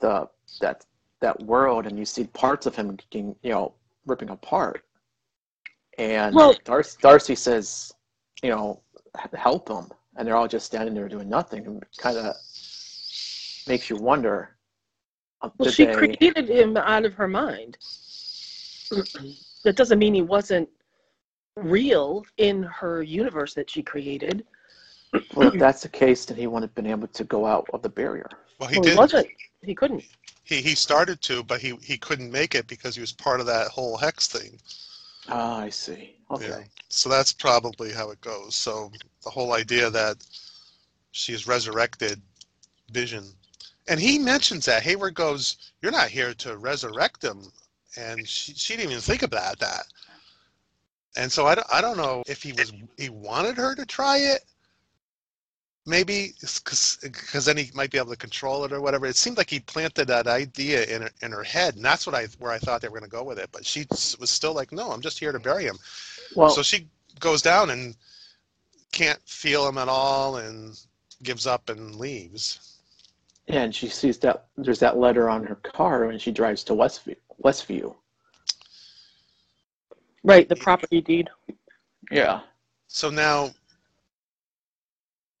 the 0.00 0.28
that 0.60 0.86
that 1.20 1.38
world, 1.42 1.86
and 1.86 1.98
you 1.98 2.06
see 2.06 2.24
parts 2.24 2.64
of 2.66 2.74
him 2.74 2.96
getting 3.10 3.36
you 3.42 3.50
know 3.50 3.74
ripping 4.06 4.30
apart, 4.30 4.84
and 5.98 6.34
Well- 6.34 6.54
Darcy, 6.64 6.96
Darcy 7.02 7.34
says, 7.34 7.92
you 8.42 8.48
know, 8.48 8.80
help 9.34 9.68
him, 9.68 9.90
and 10.16 10.26
they're 10.26 10.36
all 10.36 10.48
just 10.48 10.64
standing 10.66 10.94
there 10.94 11.08
doing 11.08 11.28
nothing, 11.28 11.66
and 11.66 11.84
kind 11.98 12.16
of 12.16 12.34
makes 13.68 13.90
you 13.90 13.96
wonder. 13.96 14.56
uh, 15.42 15.50
Well, 15.58 15.70
she 15.70 15.84
they- 15.84 15.94
created 15.94 16.48
him 16.48 16.76
out 16.78 17.04
of 17.04 17.12
her 17.14 17.28
mind. 17.28 17.76
that 19.64 19.76
doesn't 19.76 19.98
mean 19.98 20.14
he 20.14 20.22
wasn't 20.22 20.68
real 21.56 22.24
in 22.38 22.62
her 22.62 23.02
universe 23.02 23.52
that 23.54 23.68
she 23.68 23.82
created. 23.82 24.46
Well, 25.34 25.52
if 25.52 25.54
that's 25.58 25.82
the 25.82 25.88
case, 25.88 26.24
then 26.24 26.36
he 26.36 26.46
wouldn't 26.46 26.70
have 26.70 26.74
been 26.74 26.90
able 26.90 27.08
to 27.08 27.24
go 27.24 27.46
out 27.46 27.68
of 27.72 27.82
the 27.82 27.88
barrier. 27.88 28.28
well, 28.58 28.68
he 28.68 28.76
well, 28.76 28.84
did. 28.84 28.92
he 28.92 28.98
wasn't. 28.98 29.28
He 29.62 29.74
couldn't. 29.74 30.04
He 30.44 30.62
he 30.62 30.74
started 30.74 31.20
to, 31.22 31.42
but 31.42 31.60
he 31.60 31.76
he 31.82 31.96
couldn't 31.96 32.30
make 32.30 32.54
it 32.54 32.66
because 32.66 32.94
he 32.94 33.00
was 33.00 33.12
part 33.12 33.40
of 33.40 33.46
that 33.46 33.68
whole 33.68 33.96
hex 33.96 34.26
thing. 34.28 34.58
Ah, 35.28 35.60
I 35.60 35.68
see. 35.68 36.16
Okay. 36.30 36.48
Yeah. 36.48 36.64
So 36.88 37.08
that's 37.08 37.32
probably 37.32 37.92
how 37.92 38.10
it 38.10 38.20
goes. 38.20 38.54
So 38.54 38.90
the 39.22 39.30
whole 39.30 39.52
idea 39.52 39.90
that 39.90 40.16
she's 41.12 41.46
resurrected 41.46 42.20
Vision, 42.90 43.24
and 43.88 44.00
he 44.00 44.18
mentions 44.18 44.64
that 44.64 44.82
Hayward 44.82 45.14
goes, 45.14 45.72
"You're 45.82 45.92
not 45.92 46.08
here 46.08 46.34
to 46.34 46.56
resurrect 46.56 47.22
him," 47.22 47.52
and 47.96 48.28
she 48.28 48.54
she 48.54 48.76
didn't 48.76 48.90
even 48.90 49.02
think 49.02 49.22
about 49.22 49.58
that. 49.60 49.86
And 51.16 51.30
so 51.30 51.46
I 51.46 51.54
don't, 51.54 51.66
I 51.72 51.80
don't 51.80 51.96
know 51.96 52.22
if 52.26 52.42
he 52.42 52.52
was 52.52 52.72
he 52.96 53.08
wanted 53.08 53.56
her 53.56 53.74
to 53.74 53.86
try 53.86 54.18
it. 54.18 54.44
Maybe 55.86 56.34
because 56.40 57.44
then 57.46 57.56
he 57.56 57.70
might 57.74 57.90
be 57.90 57.98
able 57.98 58.10
to 58.10 58.16
control 58.16 58.64
it 58.64 58.72
or 58.72 58.80
whatever. 58.80 59.06
It 59.06 59.16
seemed 59.16 59.38
like 59.38 59.48
he 59.50 59.60
planted 59.60 60.06
that 60.08 60.26
idea 60.26 60.84
in 60.84 61.02
her, 61.02 61.10
in 61.22 61.32
her 61.32 61.42
head, 61.42 61.76
and 61.76 61.84
that's 61.84 62.06
what 62.06 62.14
I 62.14 62.26
where 62.38 62.52
I 62.52 62.58
thought 62.58 62.82
they 62.82 62.88
were 62.88 62.98
going 62.98 63.10
to 63.10 63.16
go 63.16 63.24
with 63.24 63.38
it. 63.38 63.48
But 63.50 63.64
she 63.64 63.86
was 63.90 64.30
still 64.30 64.52
like, 64.52 64.72
"No, 64.72 64.90
I'm 64.90 65.00
just 65.00 65.18
here 65.18 65.32
to 65.32 65.38
bury 65.40 65.64
him." 65.64 65.78
Well, 66.36 66.50
so 66.50 66.62
she 66.62 66.86
goes 67.18 67.40
down 67.42 67.70
and 67.70 67.96
can't 68.92 69.20
feel 69.24 69.66
him 69.66 69.78
at 69.78 69.88
all 69.88 70.36
and 70.36 70.78
gives 71.22 71.46
up 71.46 71.68
and 71.70 71.96
leaves. 71.96 72.76
and 73.48 73.74
she 73.74 73.88
sees 73.88 74.18
that 74.18 74.46
there's 74.56 74.78
that 74.80 74.96
letter 74.98 75.28
on 75.28 75.44
her 75.44 75.56
car 75.56 76.06
when 76.06 76.18
she 76.18 76.30
drives 76.30 76.62
to 76.64 76.72
Westview. 76.72 77.16
Westview. 77.42 77.94
Right, 80.22 80.48
the 80.48 80.56
property 80.56 81.00
deed. 81.00 81.28
Yeah. 82.10 82.40
So 82.88 83.10
now 83.10 83.50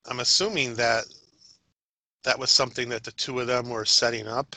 I'm 0.06 0.20
assuming 0.20 0.74
that 0.76 1.04
that 2.24 2.38
was 2.38 2.50
something 2.50 2.88
that 2.90 3.04
the 3.04 3.12
two 3.12 3.40
of 3.40 3.46
them 3.46 3.68
were 3.68 3.84
setting 3.84 4.26
up. 4.26 4.56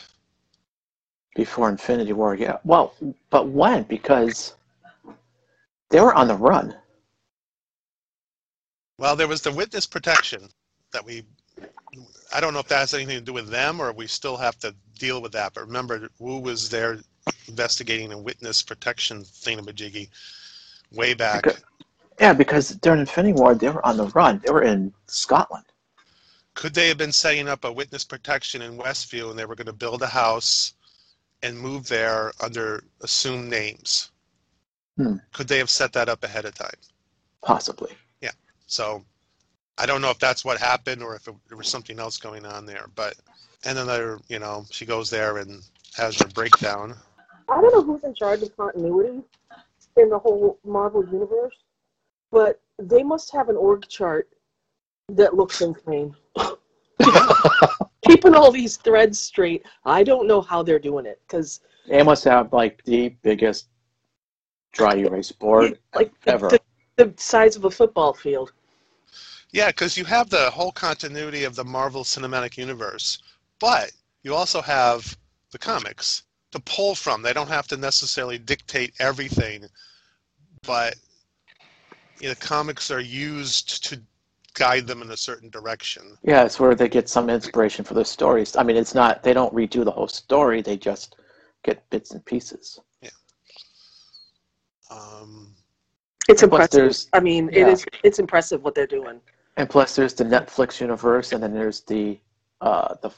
Before 1.36 1.70
Infinity 1.70 2.14
War, 2.14 2.36
yeah. 2.36 2.58
Well, 2.64 2.94
but 3.30 3.48
when? 3.48 3.84
Because 3.84 4.56
they 5.90 6.00
were 6.00 6.14
on 6.14 6.28
the 6.28 6.36
run. 6.36 6.76
Well, 8.98 9.16
there 9.16 9.28
was 9.28 9.42
the 9.42 9.52
witness 9.52 9.86
protection 9.86 10.50
that 10.92 11.04
we 11.04 11.24
I 12.34 12.40
don't 12.40 12.54
know 12.54 12.60
if 12.60 12.68
that 12.70 12.80
has 12.80 12.94
anything 12.94 13.20
to 13.20 13.24
do 13.24 13.34
with 13.34 13.50
them 13.50 13.80
or 13.80 13.92
we 13.94 14.08
still 14.08 14.38
have 14.38 14.58
to 14.60 14.74
deal 14.98 15.22
with 15.22 15.32
that. 15.34 15.54
But 15.54 15.68
remember, 15.68 16.10
Woo 16.20 16.40
was 16.40 16.70
there 16.70 17.00
investigating 17.48 18.12
a 18.12 18.18
witness 18.18 18.64
protection 18.64 19.24
thingamajiggy 19.24 20.10
way 20.92 21.14
back. 21.14 21.48
Okay. 21.48 21.60
Yeah, 22.24 22.32
because 22.32 22.70
during 22.77 23.01
Infinity 23.01 23.34
War, 23.34 23.53
they 23.53 23.68
were 23.68 23.86
on 23.86 23.98
the 23.98 24.08
run. 24.08 24.39
They 24.46 24.50
were 24.53 24.63
in 24.63 24.94
Scotland. 25.08 25.65
Could 26.53 26.74
they 26.74 26.88
have 26.88 26.98
been 26.98 27.12
setting 27.12 27.50
up 27.50 27.65
a 27.65 27.72
witness 27.72 28.06
protection 28.06 28.62
in 28.62 28.77
Westview 28.77 29.30
and 29.30 29.38
they 29.38 29.44
were 29.44 29.56
going 29.56 29.68
to 29.68 29.74
build 29.74 30.01
a 30.01 30.08
house 30.08 30.75
and 31.42 31.60
move 31.60 31.86
there 31.89 32.32
under 32.39 32.82
assumed 33.01 33.50
names? 33.50 34.12
Hmm. 34.96 35.18
Could 35.34 35.50
they 35.50 35.58
have 35.58 35.70
set 35.70 35.92
that 35.94 36.08
up 36.08 36.24
ahead 36.24 36.46
of 36.46 36.56
time? 36.56 36.80
Possibly. 37.42 37.92
Yeah. 38.22 38.32
So 38.68 39.03
I 39.77 39.86
don't 39.86 40.01
know 40.01 40.10
if 40.10 40.20
that's 40.20 40.46
what 40.46 40.58
happened 40.58 41.03
or 41.03 41.18
if 41.18 41.27
it, 41.27 41.36
there 41.50 41.58
was 41.58 41.68
something 41.68 42.00
else 42.00 42.18
going 42.18 42.46
on 42.46 42.65
there. 42.65 42.86
But 42.96 43.15
and 43.65 43.77
then 43.77 43.86
there, 43.86 44.18
you 44.30 44.39
know, 44.39 44.65
she 44.72 44.86
goes 44.86 45.10
there 45.10 45.39
and 45.39 45.62
has 45.98 46.18
her 46.20 46.30
breakdown. 46.30 46.96
I 47.50 47.60
don't 47.60 47.74
know 47.74 47.84
who's 47.84 48.06
in 48.06 48.15
charge 48.15 48.44
of 48.44 48.56
continuity 48.56 49.24
in 49.98 50.10
the 50.10 50.20
whole 50.20 50.58
Marvel 50.63 51.06
universe, 51.06 51.56
but 52.34 52.60
they 52.80 53.04
must 53.04 53.32
have 53.32 53.48
an 53.48 53.56
org 53.56 53.88
chart 53.88 54.28
that 55.08 55.36
looks 55.36 55.62
insane. 55.62 56.16
Keeping 58.06 58.34
all 58.34 58.52
these 58.52 58.75
threads 58.78 59.20
straight. 59.20 59.63
I 59.86 60.04
don't 60.04 60.28
know 60.28 60.42
how 60.42 60.63
they're 60.63 60.80
doing 60.80 61.06
it 61.06 61.22
because 61.28 61.62
They 61.88 62.02
must 62.02 62.24
have 62.24 62.52
like 62.52 62.84
the 62.86 63.10
biggest 63.22 63.68
dry 64.72 64.96
erase 64.96 65.32
board 65.32 65.78
like 65.96 66.12
the, 66.22 66.34
ever. 66.34 66.50
the, 66.50 66.60
the 66.98 67.13
size 67.18 67.56
of 67.56 67.66
a 67.66 67.72
football 67.72 68.13
field. 68.13 68.52
Yeah, 69.52 69.68
because 69.68 69.96
you 69.96 70.04
have 70.06 70.32
the 70.32 70.50
whole 70.50 70.72
continuity 70.72 71.44
of 71.44 71.56
the 71.56 71.63
Marvel 71.63 72.04
Cinematic 72.04 72.58
Universe, 72.58 73.20
but 73.60 73.92
you 74.24 74.34
also 74.34 74.60
have 74.63 75.16
the 75.52 75.60
comics 75.60 76.24
to 76.50 76.60
pull 76.62 76.96
from. 76.96 77.22
They 77.22 77.34
don't 77.34 77.48
have 77.48 77.68
to 77.68 77.78
necessarily 77.78 78.40
dictate 78.40 78.96
everything, 79.00 79.68
but 80.63 80.96
you 82.24 82.30
know, 82.30 82.36
comics 82.36 82.89
are 82.89 83.01
used 83.01 83.84
to 83.84 84.01
guide 84.53 84.88
them 84.88 85.01
in 85.01 85.12
a 85.12 85.18
certain 85.18 85.50
direction. 85.50 86.18
Yeah, 86.24 86.46
it's 86.46 86.58
where 86.58 86.74
they 86.74 86.88
get 86.88 87.10
some 87.10 87.30
inspiration 87.30 87.84
for 87.84 87.96
the 87.96 88.06
stories. 88.06 88.56
I 88.56 88.63
mean, 88.63 88.77
it's 88.77 88.96
not, 88.96 89.24
they 89.24 89.34
don't 89.34 89.53
redo 89.53 89.84
the 89.84 89.92
whole 89.92 90.08
story, 90.08 90.62
they 90.62 90.77
just 90.77 91.18
get 91.63 91.88
bits 91.89 92.12
and 92.12 92.24
pieces. 92.25 92.80
Um, 94.89 95.53
It's 96.30 96.44
impressive. 96.44 96.96
I 97.12 97.20
mean, 97.20 97.50
yeah. 97.51 97.62
it 97.62 97.68
is. 97.70 97.86
It's 98.03 98.20
impressive 98.20 98.63
what 98.63 98.75
they're 98.75 98.88
doing. 98.88 99.20
And 99.58 99.68
plus, 99.68 99.96
there's 99.96 100.13
the 100.13 100.24
Netflix 100.24 100.80
universe, 100.80 101.32
and 101.32 101.42
then 101.42 101.53
there's 101.53 101.82
the 101.82 102.20
uh, 102.62 102.94
the, 103.01 103.12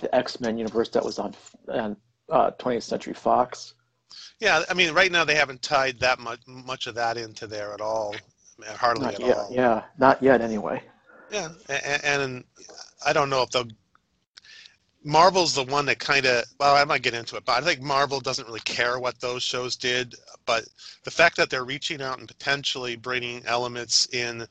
the 0.00 0.12
X 0.12 0.40
Men 0.40 0.58
universe 0.58 0.88
that 0.90 1.04
was 1.04 1.20
on 1.20 1.34
on 1.68 1.96
uh, 2.28 2.50
20th 2.58 2.82
Century 2.82 3.14
Fox 3.14 3.74
Yeah, 4.40 4.62
I 4.70 4.74
mean, 4.74 4.94
right 4.94 5.12
now 5.12 5.24
they 5.24 5.34
haven't 5.34 5.60
tied 5.60 6.00
that 6.00 6.18
much 6.18 6.40
much 6.46 6.86
of 6.86 6.94
that 6.94 7.18
into 7.18 7.46
there 7.46 7.74
at 7.74 7.82
all, 7.82 8.14
hardly 8.66 9.04
Not 9.04 9.14
at 9.14 9.20
yet. 9.20 9.36
all. 9.36 9.48
Yeah, 9.52 9.82
not 9.98 10.22
yet 10.22 10.40
anyway. 10.40 10.82
Yeah, 11.30 11.50
and, 11.68 12.04
and 12.04 12.44
I 13.04 13.12
don't 13.12 13.30
know 13.30 13.42
if 13.42 13.50
they'll. 13.50 13.68
Marvel's 15.02 15.54
the 15.54 15.64
one 15.64 15.86
that 15.86 15.98
kind 15.98 16.26
of 16.26 16.44
well, 16.58 16.74
I 16.74 16.84
might 16.84 17.02
get 17.02 17.14
into 17.14 17.36
it, 17.36 17.44
but 17.44 17.62
I 17.62 17.64
think 17.64 17.82
Marvel 17.82 18.20
doesn't 18.20 18.46
really 18.46 18.60
care 18.60 18.98
what 18.98 19.20
those 19.20 19.42
shows 19.42 19.76
did. 19.76 20.14
But 20.46 20.64
the 21.04 21.10
fact 21.10 21.36
that 21.36 21.50
they're 21.50 21.64
reaching 21.64 22.00
out 22.00 22.18
and 22.18 22.26
potentially 22.26 22.96
bringing 22.96 23.44
elements 23.46 24.08
in 24.12 24.46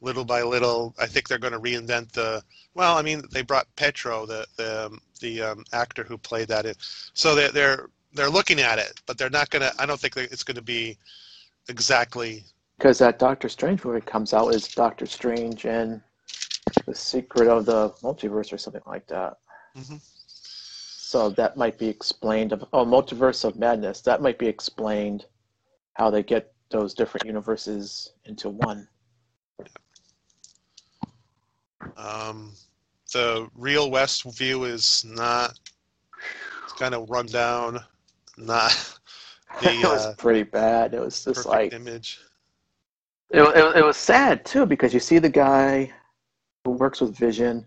little 0.00 0.24
by 0.24 0.42
little, 0.42 0.94
I 0.98 1.06
think 1.06 1.28
they're 1.28 1.38
going 1.38 1.52
to 1.52 1.60
reinvent 1.60 2.12
the. 2.12 2.42
Well, 2.74 2.96
I 2.96 3.02
mean, 3.02 3.22
they 3.32 3.42
brought 3.42 3.74
Pietro, 3.76 4.26
the 4.26 4.46
the 4.56 4.86
um, 4.86 5.00
the 5.20 5.42
um, 5.42 5.64
actor 5.72 6.02
who 6.02 6.18
played 6.18 6.48
that 6.48 6.66
in, 6.66 6.74
so 7.14 7.34
they're 7.36 7.52
they're 7.52 7.90
they're 8.12 8.30
looking 8.30 8.60
at 8.60 8.78
it, 8.78 9.00
but 9.06 9.18
they're 9.18 9.30
not 9.30 9.50
going 9.50 9.62
to. 9.62 9.72
I 9.80 9.86
don't 9.86 10.00
think 10.00 10.14
that 10.14 10.32
it's 10.32 10.42
going 10.42 10.56
to 10.56 10.62
be 10.62 10.96
exactly. 11.68 12.44
Because 12.78 12.98
that 12.98 13.18
Doctor 13.18 13.48
Strange 13.48 13.84
movie 13.84 14.00
comes 14.00 14.32
out 14.32 14.54
is 14.54 14.68
Doctor 14.68 15.06
Strange 15.06 15.66
and 15.66 16.00
the 16.86 16.94
Secret 16.94 17.48
of 17.48 17.66
the 17.66 17.90
Multiverse 18.02 18.52
or 18.52 18.58
something 18.58 18.82
like 18.86 19.06
that. 19.08 19.38
Mhm. 19.76 20.00
So 20.26 21.30
that 21.30 21.56
might 21.56 21.78
be 21.78 21.88
explained. 21.88 22.52
Of, 22.52 22.64
oh, 22.72 22.84
Multiverse 22.84 23.44
of 23.44 23.56
Madness. 23.56 24.02
That 24.02 24.20
might 24.22 24.38
be 24.38 24.46
explained 24.46 25.26
how 25.94 26.10
they 26.10 26.22
get 26.22 26.52
those 26.70 26.94
different 26.94 27.26
universes 27.26 28.12
into 28.26 28.50
one. 28.50 28.86
Um, 31.96 32.52
the 33.12 33.48
real 33.54 33.90
Westview 33.90 34.66
is 34.68 35.04
not 35.04 35.58
kind 36.78 36.94
of 36.94 37.08
run 37.10 37.26
down, 37.26 37.80
not 38.38 39.00
the 39.60 39.68
it 39.82 39.88
was 39.88 40.06
uh, 40.06 40.14
pretty 40.16 40.42
bad. 40.44 40.94
It 40.94 41.00
was 41.00 41.24
just 41.24 41.46
like 41.46 41.72
image. 41.72 42.20
it, 43.30 43.42
it, 43.42 43.76
it 43.78 43.84
was 43.84 43.96
sad 43.96 44.44
too 44.44 44.66
because 44.66 44.94
you 44.94 45.00
see 45.00 45.18
the 45.18 45.28
guy 45.28 45.92
who 46.64 46.72
works 46.72 47.00
with 47.00 47.16
Vision 47.16 47.66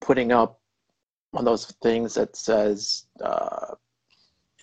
putting 0.00 0.32
up 0.32 0.60
one 1.32 1.42
of 1.42 1.46
those 1.46 1.66
things 1.82 2.14
that 2.14 2.36
says, 2.36 3.06
uh, 3.22 3.74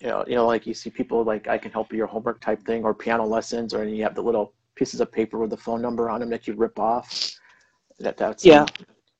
you 0.00 0.08
know, 0.08 0.24
you 0.26 0.34
know, 0.34 0.46
like 0.46 0.66
you 0.66 0.74
see 0.74 0.90
people 0.90 1.24
like 1.24 1.48
I 1.48 1.58
can 1.58 1.72
help 1.72 1.92
you 1.92 1.98
your 1.98 2.06
homework 2.06 2.40
type 2.40 2.62
thing 2.64 2.84
or 2.84 2.94
piano 2.94 3.24
lessons, 3.26 3.74
or 3.74 3.84
you 3.84 4.02
have 4.02 4.14
the 4.14 4.22
little 4.22 4.54
pieces 4.76 5.00
of 5.00 5.12
paper 5.12 5.38
with 5.38 5.50
the 5.50 5.56
phone 5.56 5.82
number 5.82 6.08
on 6.10 6.20
them 6.20 6.30
that 6.30 6.46
you 6.46 6.54
rip 6.54 6.78
off. 6.78 7.30
That 7.98 8.16
that's 8.16 8.44
Yeah. 8.44 8.66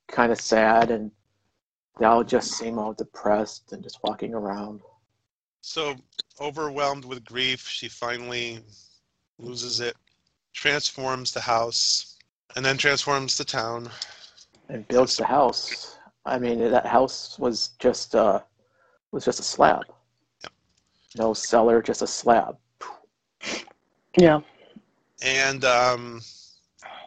kind 0.09 0.33
of 0.33 0.41
sad, 0.41 0.91
and 0.91 1.11
they 1.99 2.07
all 2.07 2.25
just 2.25 2.53
seem 2.53 2.79
all 2.79 2.93
depressed 2.95 3.73
and 3.73 3.83
just 3.83 3.99
walking 4.03 4.35
around. 4.35 4.81
So 5.63 5.97
overwhelmed 6.41 7.05
with 7.05 7.25
grief, 7.25 7.67
she 7.69 7.89
finally 7.89 8.61
loses 9.39 9.81
it, 9.81 9.97
transforms 10.53 11.33
the 11.33 11.41
house, 11.41 12.17
and 12.57 12.65
then 12.65 12.77
transforms 12.77 13.37
the 13.37 13.45
town. 13.45 13.91
and 14.69 14.87
builds 14.89 15.17
the 15.17 15.25
house. 15.27 15.99
I 16.25 16.39
mean, 16.39 16.59
that 16.71 16.87
house 16.87 17.39
was 17.39 17.71
just 17.79 18.15
uh 18.15 18.41
was 19.13 19.25
just 19.25 19.41
a 19.41 19.43
slab. 19.43 19.83
Yep. 20.43 20.53
No 21.17 21.35
cellar, 21.35 21.83
just 21.83 22.03
a 22.03 22.07
slab. 22.07 22.57
Yeah. 24.19 24.41
and 25.23 25.65
um, 25.65 26.21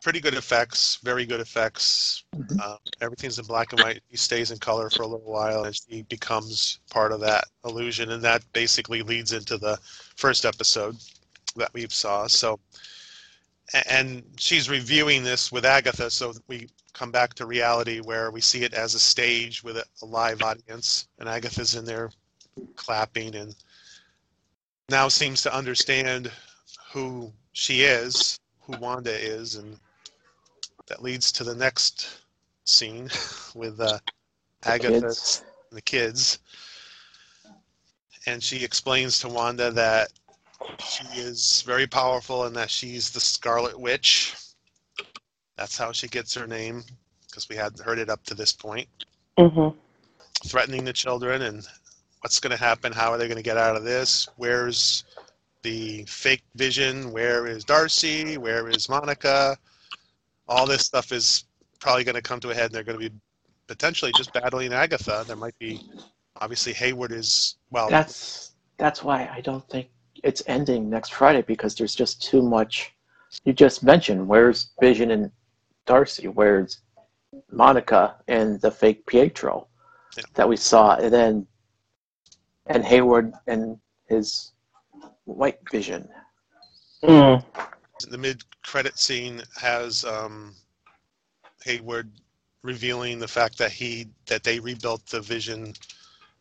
pretty 0.04 0.20
good 0.20 0.34
effects, 0.34 1.00
very 1.02 1.26
good 1.26 1.40
effects. 1.40 2.26
Mhm. 2.36 2.60
Uh, 2.62 2.78
everything's 3.00 3.40
in 3.40 3.46
black 3.46 3.72
and 3.72 3.82
white. 3.82 4.04
He 4.10 4.18
stays 4.18 4.52
in 4.52 4.60
color 4.60 4.90
for 4.90 5.04
a 5.04 5.08
little 5.08 5.32
while, 5.32 5.64
and 5.64 5.80
he 5.88 6.04
becomes 6.04 6.80
part 6.90 7.14
of 7.14 7.22
that 7.22 7.46
illusion, 7.64 8.12
and 8.12 8.22
that 8.22 8.44
basically 8.52 9.02
leads 9.02 9.32
into 9.32 9.58
the 9.58 9.80
first 10.18 10.44
episode 10.46 10.98
that 11.56 11.74
we 11.74 11.88
saw. 11.90 12.28
So, 12.28 12.60
and 13.88 14.24
she's 14.38 14.70
reviewing 14.70 15.24
this 15.24 15.52
with 15.52 15.66
Agatha, 15.66 16.12
so 16.12 16.34
we 16.48 16.68
come 16.92 17.12
back 17.12 17.34
to 17.36 17.46
reality 17.46 18.02
where 18.02 18.30
we 18.30 18.42
see 18.42 18.64
it 18.64 18.74
as 18.74 18.96
a 18.96 19.00
stage 19.00 19.64
with 19.64 19.78
a, 19.78 19.86
a 20.02 20.06
live 20.06 20.42
audience, 20.42 21.08
and 21.18 21.30
Agatha's 21.30 21.76
in 21.76 21.86
there 21.86 22.12
clapping 22.76 23.36
and 23.36 23.56
now 24.90 25.08
seems 25.08 25.42
to 25.42 25.56
understand 25.56 26.30
who 26.92 27.32
she 27.54 27.84
is, 27.84 28.40
who 28.60 28.78
Wanda 28.78 29.14
is, 29.14 29.56
and 29.56 29.80
that 30.88 31.02
leads 31.02 31.32
to 31.34 31.44
the 31.44 31.56
next 31.56 32.22
scene 32.66 33.10
with 33.56 33.80
uh, 33.80 34.00
Agatha 34.64 35.02
Kids. 35.02 35.44
and 35.70 35.78
the 35.78 35.82
kids. 35.82 36.40
And 38.26 38.42
she 38.42 38.64
explains 38.64 39.20
to 39.20 39.30
Wanda 39.30 39.72
that 39.72 40.10
she 40.80 41.06
is 41.20 41.62
very 41.66 41.88
powerful 41.88 42.46
and 42.46 42.56
that 42.56 42.70
she's 42.70 43.12
the 43.12 43.20
Scarlet 43.20 43.78
Witch. 43.78 44.36
That's 45.58 45.78
how 45.78 45.92
she 45.92 46.08
gets 46.08 46.34
her 46.36 46.48
name, 46.48 46.84
because 47.28 47.50
we 47.50 47.56
hadn't 47.56 47.82
heard 47.82 48.00
it 48.00 48.10
up 48.10 48.24
to 48.26 48.34
this 48.34 48.54
point. 48.54 48.88
Mm-hmm. 49.38 49.78
Threatening 50.48 50.86
the 50.86 50.94
children 50.94 51.44
and 51.44 51.68
what's 52.22 52.40
going 52.40 52.52
to 52.52 52.64
happen? 52.64 52.94
How 52.94 53.12
are 53.12 53.18
they 53.18 53.28
going 53.28 53.38
to 53.38 53.44
get 53.44 53.58
out 53.58 53.76
of 53.76 53.84
this? 53.84 54.28
Where's 54.38 55.04
the 55.62 56.06
fake 56.06 56.44
vision? 56.56 57.12
Where 57.12 57.46
is 57.46 57.64
Darcy? 57.66 58.38
Where 58.38 58.70
is 58.70 58.88
Monica? 58.90 59.58
All 60.48 60.66
this 60.66 60.86
stuff 60.86 61.12
is 61.12 61.46
probably 61.80 62.04
going 62.04 62.16
to 62.16 62.22
come 62.22 62.40
to 62.42 62.50
a 62.50 62.54
head, 62.54 62.66
and 62.66 62.74
they're 62.76 62.84
going 62.84 63.00
to 63.00 63.10
be 63.10 63.16
potentially 63.68 64.12
just 64.18 64.34
battling 64.34 64.74
Agatha. 64.74 65.24
There 65.26 65.36
might 65.36 65.58
be, 65.60 65.82
obviously, 66.42 66.74
Hayward 66.74 67.12
is 67.12 67.58
well. 67.72 67.90
That's 67.90 68.52
that's 68.78 69.04
why 69.04 69.30
I 69.32 69.42
don't 69.42 69.68
think 69.70 69.90
it's 70.24 70.42
ending 70.48 70.90
next 70.90 71.14
Friday 71.14 71.42
because 71.42 71.76
there's 71.76 71.96
just 71.96 72.22
too 72.22 72.42
much. 72.42 72.94
You 73.46 73.54
just 73.54 73.84
mentioned 73.84 74.28
where's 74.28 74.72
Vision 74.80 75.12
and 75.12 75.32
Darcy, 75.86 76.28
where's 76.28 76.82
Monica 77.52 78.16
and 78.28 78.60
the 78.62 78.72
fake 78.72 79.06
Pietro 79.06 79.68
Yeah. 80.18 80.24
that 80.36 80.48
we 80.48 80.58
saw, 80.58 80.96
and 80.96 81.14
then 81.14 81.48
and 82.68 82.84
Hayward 82.84 83.34
and 83.48 83.78
his 84.08 84.54
white 85.26 85.60
Vision. 85.72 86.08
Mm. 87.04 87.44
The 88.04 88.18
mid-credit 88.18 88.98
scene 88.98 89.42
has 89.60 90.06
um, 90.06 90.56
Hayward 91.66 92.10
revealing 92.62 93.20
the 93.20 93.28
fact 93.28 93.58
that 93.58 93.72
he 93.72 94.08
that 94.28 94.44
they 94.44 94.60
rebuilt 94.60 95.06
the 95.08 95.22
Vision, 95.22 95.74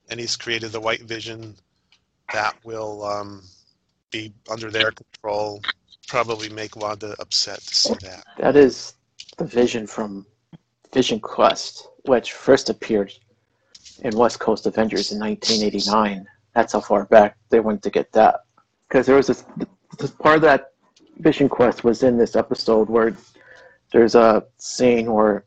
and 0.08 0.20
he's 0.20 0.36
created 0.36 0.72
the 0.72 0.80
White 0.80 1.02
Vision 1.02 1.54
that 2.32 2.54
will 2.64 3.04
um, 3.04 3.42
be 4.10 4.32
under 4.50 4.70
their 4.70 4.92
control. 4.92 5.60
Probably 6.08 6.48
make 6.48 6.76
Wanda 6.76 7.14
upset 7.18 7.60
to 7.60 7.74
see 7.74 7.94
that. 8.02 8.24
That 8.38 8.56
is 8.56 8.94
the 9.38 9.44
Vision 9.44 9.86
from 9.86 10.26
Vision 10.92 11.20
Quest, 11.20 11.88
which 12.04 12.32
first 12.32 12.70
appeared 12.70 13.12
in 14.00 14.16
West 14.16 14.40
Coast 14.40 14.66
Avengers 14.66 15.12
in 15.12 15.18
1989. 15.18 16.26
That's 16.54 16.72
how 16.72 16.80
far 16.80 17.06
back 17.06 17.36
they 17.48 17.60
went 17.60 17.82
to 17.82 17.90
get 17.90 18.12
that. 18.12 18.40
Because 18.88 19.06
there 19.06 19.16
was 19.16 19.26
this, 19.26 19.44
this 19.98 20.10
part 20.10 20.36
of 20.36 20.42
that 20.42 20.71
Vision 21.22 21.48
Quest 21.48 21.84
was 21.84 22.02
in 22.02 22.16
this 22.16 22.36
episode 22.36 22.88
where 22.88 23.16
there's 23.92 24.14
a 24.14 24.44
scene 24.58 25.12
where 25.12 25.44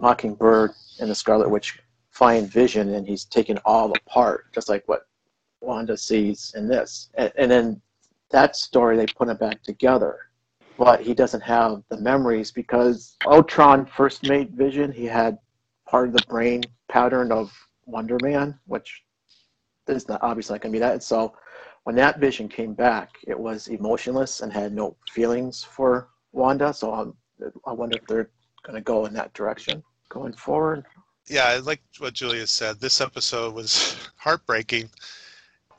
Mockingbird 0.00 0.72
and 1.00 1.10
the 1.10 1.14
Scarlet 1.14 1.50
Witch 1.50 1.78
find 2.10 2.50
Vision 2.50 2.94
and 2.94 3.06
he's 3.06 3.24
taken 3.24 3.58
all 3.64 3.92
apart, 3.92 4.52
just 4.52 4.68
like 4.68 4.82
what 4.86 5.06
Wanda 5.60 5.96
sees 5.96 6.54
in 6.56 6.68
this. 6.68 7.10
And, 7.14 7.32
and 7.36 7.50
then 7.50 7.80
that 8.30 8.56
story, 8.56 8.96
they 8.96 9.06
put 9.06 9.28
it 9.28 9.38
back 9.38 9.62
together 9.62 10.26
but 10.76 11.00
he 11.00 11.14
doesn't 11.14 11.40
have 11.40 11.82
the 11.88 11.96
memories 11.96 12.50
because 12.50 13.16
Ultron 13.26 13.86
first 13.86 14.28
made 14.28 14.50
Vision. 14.50 14.92
He 14.92 15.04
had 15.06 15.38
part 15.86 16.08
of 16.08 16.14
the 16.14 16.24
brain 16.28 16.62
pattern 16.88 17.32
of 17.32 17.52
Wonder 17.86 18.18
Man, 18.22 18.58
which 18.66 19.02
is 19.88 20.08
not 20.08 20.22
obviously 20.22 20.54
not 20.54 20.62
going 20.62 20.72
to 20.72 20.76
be 20.76 20.80
that. 20.80 21.02
So 21.02 21.34
when 21.86 21.94
that 21.94 22.18
Vision 22.18 22.48
came 22.48 22.74
back, 22.74 23.10
it 23.28 23.38
was 23.38 23.68
emotionless 23.68 24.40
and 24.40 24.52
had 24.52 24.72
no 24.72 24.96
feelings 25.12 25.62
for 25.62 26.08
Wanda. 26.32 26.74
So 26.74 26.92
I'm, 26.92 27.14
I 27.64 27.72
wonder 27.72 27.96
if 27.96 28.04
they're 28.08 28.28
going 28.64 28.74
to 28.74 28.80
go 28.80 29.06
in 29.06 29.14
that 29.14 29.32
direction 29.34 29.84
going 30.08 30.32
forward. 30.32 30.84
Yeah, 31.28 31.44
I 31.44 31.58
like 31.58 31.80
what 31.98 32.14
Julia 32.14 32.48
said. 32.48 32.80
This 32.80 33.00
episode 33.00 33.54
was 33.54 34.10
heartbreaking. 34.16 34.90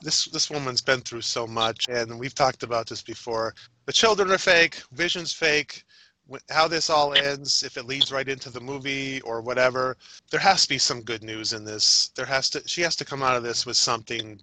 This 0.00 0.24
this 0.26 0.48
woman's 0.48 0.80
been 0.80 1.02
through 1.02 1.20
so 1.20 1.46
much, 1.46 1.84
and 1.90 2.18
we've 2.18 2.34
talked 2.34 2.62
about 2.62 2.88
this 2.88 3.02
before. 3.02 3.54
The 3.84 3.92
children 3.92 4.30
are 4.30 4.38
fake, 4.38 4.80
Vision's 4.92 5.34
fake. 5.34 5.84
How 6.48 6.68
this 6.68 6.88
all 6.88 7.12
ends, 7.12 7.62
if 7.62 7.76
it 7.76 7.84
leads 7.84 8.12
right 8.12 8.28
into 8.28 8.48
the 8.48 8.60
movie 8.60 9.20
or 9.22 9.42
whatever, 9.42 9.98
there 10.30 10.40
has 10.40 10.62
to 10.62 10.68
be 10.70 10.78
some 10.78 11.02
good 11.02 11.22
news 11.22 11.52
in 11.52 11.66
this. 11.66 12.12
There 12.16 12.26
has 12.26 12.48
to. 12.50 12.66
She 12.66 12.80
has 12.80 12.96
to 12.96 13.04
come 13.04 13.22
out 13.22 13.36
of 13.36 13.42
this 13.42 13.66
with 13.66 13.76
something. 13.76 14.40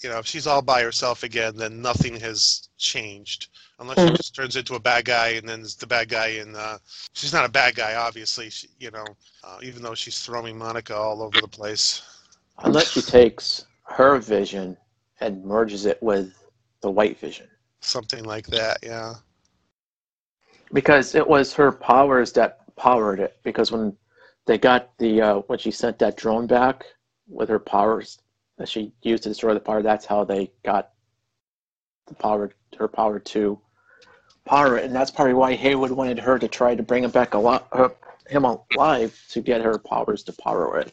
You 0.00 0.10
know, 0.10 0.18
if 0.18 0.26
she's 0.26 0.46
all 0.46 0.62
by 0.62 0.82
herself 0.82 1.24
again, 1.24 1.56
then 1.56 1.82
nothing 1.82 2.18
has 2.20 2.68
changed. 2.78 3.48
Unless 3.80 3.98
she 3.98 4.06
Mhm. 4.06 4.16
just 4.16 4.34
turns 4.34 4.56
into 4.56 4.74
a 4.74 4.80
bad 4.80 5.04
guy, 5.04 5.28
and 5.30 5.48
then 5.48 5.64
the 5.78 5.86
bad 5.86 6.08
guy 6.08 6.28
in. 6.28 6.54
Uh, 6.54 6.78
she's 7.14 7.32
not 7.32 7.44
a 7.44 7.48
bad 7.48 7.74
guy, 7.74 7.94
obviously. 7.94 8.50
She, 8.50 8.68
you 8.78 8.90
know, 8.90 9.16
uh, 9.42 9.58
even 9.62 9.82
though 9.82 9.94
she's 9.94 10.20
throwing 10.20 10.56
Monica 10.56 10.94
all 10.94 11.22
over 11.22 11.40
the 11.40 11.48
place. 11.48 12.02
Unless 12.58 12.92
she 12.92 13.02
takes 13.02 13.66
her 13.84 14.18
vision 14.18 14.76
and 15.20 15.44
merges 15.44 15.86
it 15.86 16.00
with 16.02 16.32
the 16.80 16.90
White 16.90 17.18
Vision. 17.18 17.48
Something 17.80 18.24
like 18.24 18.46
that, 18.48 18.78
yeah. 18.82 19.14
because 20.72 21.14
it 21.14 21.26
was 21.26 21.54
her 21.54 21.72
powers 21.72 22.32
that 22.32 22.74
powered 22.76 23.20
it. 23.20 23.38
Because 23.42 23.72
when 23.72 23.96
they 24.46 24.58
got 24.58 24.96
the 24.98 25.20
uh, 25.20 25.34
when 25.46 25.58
she 25.58 25.70
sent 25.70 25.98
that 25.98 26.16
drone 26.16 26.46
back 26.46 26.84
with 27.28 27.48
her 27.48 27.58
powers 27.58 28.18
that 28.58 28.68
she 28.68 28.92
used 29.02 29.22
to 29.22 29.28
destroy 29.30 29.54
the 29.54 29.60
power, 29.60 29.82
that's 29.82 30.04
how 30.04 30.24
they 30.24 30.50
got 30.64 30.90
the 32.06 32.14
power, 32.14 32.50
her 32.76 32.88
power 32.88 33.18
to 33.18 33.58
power 34.44 34.78
it, 34.78 34.84
and 34.84 34.94
that's 34.94 35.10
probably 35.10 35.34
why 35.34 35.54
Hayward 35.54 35.90
wanted 35.90 36.18
her 36.18 36.38
to 36.38 36.48
try 36.48 36.74
to 36.74 36.82
bring 36.82 37.04
him 37.04 37.10
back 37.10 37.34
alive, 37.34 37.62
him 38.28 38.44
alive 38.44 39.18
to 39.30 39.40
get 39.40 39.62
her 39.62 39.78
powers 39.78 40.22
to 40.24 40.32
power 40.32 40.78
it. 40.78 40.92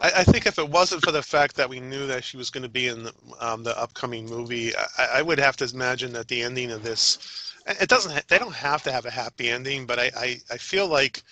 I, 0.00 0.12
I 0.18 0.24
think 0.24 0.46
if 0.46 0.58
it 0.58 0.68
wasn't 0.68 1.04
for 1.04 1.12
the 1.12 1.22
fact 1.22 1.56
that 1.56 1.68
we 1.68 1.80
knew 1.80 2.06
that 2.06 2.24
she 2.24 2.36
was 2.36 2.50
going 2.50 2.62
to 2.62 2.68
be 2.68 2.88
in 2.88 3.04
the, 3.04 3.12
um, 3.40 3.62
the 3.64 3.78
upcoming 3.78 4.26
movie, 4.26 4.72
I, 4.96 5.08
I 5.18 5.22
would 5.22 5.38
have 5.38 5.56
to 5.56 5.70
imagine 5.74 6.12
that 6.12 6.28
the 6.28 6.42
ending 6.42 6.70
of 6.70 6.82
this, 6.82 7.54
it 7.66 7.88
doesn't, 7.88 8.28
they 8.28 8.38
don't 8.38 8.54
have 8.54 8.82
to 8.84 8.92
have 8.92 9.06
a 9.06 9.10
happy 9.10 9.48
ending, 9.48 9.86
but 9.86 9.98
I, 9.98 10.10
I, 10.16 10.40
I 10.52 10.56
feel 10.58 10.86
like 10.86 11.22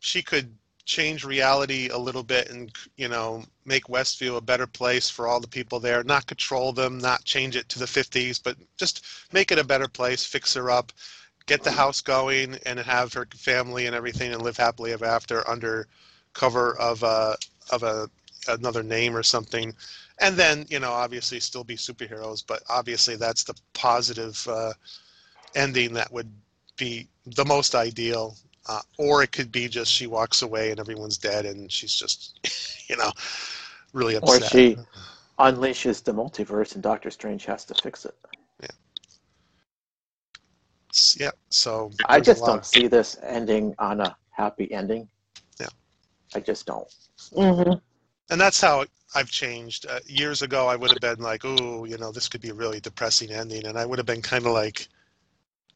she 0.00 0.22
could 0.22 0.52
change 0.84 1.24
reality 1.24 1.88
a 1.88 1.98
little 1.98 2.22
bit 2.22 2.50
and, 2.50 2.72
you 2.96 3.08
know, 3.08 3.44
make 3.64 3.84
Westview 3.84 4.36
a 4.36 4.40
better 4.40 4.66
place 4.66 5.08
for 5.08 5.26
all 5.28 5.40
the 5.40 5.46
people 5.46 5.78
there, 5.78 6.02
not 6.04 6.26
control 6.26 6.72
them, 6.72 6.98
not 6.98 7.24
change 7.24 7.56
it 7.56 7.68
to 7.68 7.78
the 7.78 7.84
50s, 7.84 8.42
but 8.42 8.56
just 8.76 9.04
make 9.32 9.52
it 9.52 9.58
a 9.58 9.64
better 9.64 9.88
place, 9.88 10.24
fix 10.24 10.54
her 10.54 10.70
up, 10.70 10.92
get 11.46 11.62
the 11.62 11.70
house 11.70 12.00
going 12.00 12.56
and 12.66 12.78
have 12.78 13.12
her 13.12 13.26
family 13.34 13.86
and 13.86 13.94
everything 13.94 14.32
and 14.32 14.42
live 14.42 14.56
happily 14.56 14.92
ever 14.92 15.04
after 15.04 15.48
under 15.48 15.86
cover 16.32 16.76
of 16.78 17.02
a 17.02 17.36
of 17.70 17.82
a 17.82 18.08
another 18.48 18.82
name 18.82 19.16
or 19.16 19.22
something. 19.22 19.74
And 20.20 20.36
then 20.36 20.66
you 20.68 20.80
know 20.80 20.92
obviously 20.92 21.40
still 21.40 21.64
be 21.64 21.76
superheroes 21.76 22.44
but 22.46 22.62
obviously 22.68 23.16
that's 23.16 23.44
the 23.44 23.54
positive 23.72 24.46
uh, 24.48 24.72
ending 25.54 25.92
that 25.94 26.12
would 26.12 26.30
be 26.76 27.08
the 27.26 27.44
most 27.44 27.74
ideal 27.74 28.36
uh, 28.68 28.80
or 28.98 29.22
it 29.22 29.32
could 29.32 29.50
be 29.50 29.68
just 29.68 29.92
she 29.92 30.06
walks 30.06 30.42
away 30.42 30.70
and 30.70 30.78
everyone's 30.78 31.18
dead 31.18 31.46
and 31.46 31.70
she's 31.70 31.94
just 31.94 32.38
you 32.88 32.96
know 32.96 33.10
really 33.92 34.14
upset. 34.14 34.42
Or 34.42 34.46
she 34.48 34.76
unleashes 35.38 36.02
the 36.02 36.12
multiverse, 36.12 36.74
and 36.74 36.82
Doctor 36.82 37.10
Strange 37.10 37.44
has 37.46 37.64
to 37.66 37.74
fix 37.74 38.04
it. 38.04 38.14
Yeah. 38.60 38.68
yeah 41.18 41.30
so 41.50 41.90
I 42.06 42.20
just 42.20 42.44
don't 42.44 42.58
of- 42.58 42.66
see 42.66 42.86
this 42.86 43.18
ending 43.22 43.74
on 43.78 44.00
a 44.00 44.16
happy 44.30 44.72
ending. 44.72 45.08
Yeah. 45.60 45.68
I 46.34 46.40
just 46.40 46.66
don't. 46.66 46.88
Mm-hmm. 47.32 47.78
and 48.30 48.40
that's 48.40 48.60
how 48.60 48.84
I've 49.14 49.30
changed. 49.30 49.86
Uh, 49.88 50.00
years 50.06 50.42
ago, 50.42 50.66
I 50.66 50.76
would 50.76 50.90
have 50.90 51.00
been 51.00 51.22
like, 51.22 51.42
"Oh, 51.44 51.84
you 51.84 51.98
know, 51.98 52.12
this 52.12 52.28
could 52.28 52.40
be 52.40 52.48
a 52.48 52.54
really 52.54 52.80
depressing 52.80 53.30
ending," 53.30 53.66
and 53.66 53.78
I 53.78 53.84
would 53.84 53.98
have 53.98 54.06
been 54.06 54.22
kind 54.22 54.46
of 54.46 54.52
like, 54.52 54.88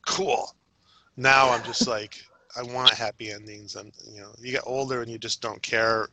"Cool." 0.06 0.54
Now 1.16 1.50
I'm 1.50 1.62
just 1.64 1.86
like, 1.86 2.20
I 2.56 2.62
want 2.62 2.90
happy 2.94 3.30
endings, 3.30 3.76
and 3.76 3.92
you 4.10 4.20
know, 4.20 4.32
you 4.40 4.52
get 4.52 4.62
older 4.66 5.02
and 5.02 5.10
you 5.10 5.18
just 5.18 5.40
don't 5.42 5.60
care 5.62 6.08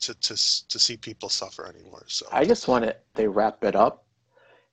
to 0.00 0.14
to 0.14 0.34
to 0.68 0.78
see 0.78 0.96
people 0.96 1.28
suffer 1.28 1.66
anymore. 1.66 2.04
So 2.08 2.26
I 2.32 2.44
just 2.44 2.68
want 2.68 2.84
it. 2.84 3.04
They 3.14 3.28
wrap 3.28 3.62
it 3.64 3.76
up, 3.76 4.04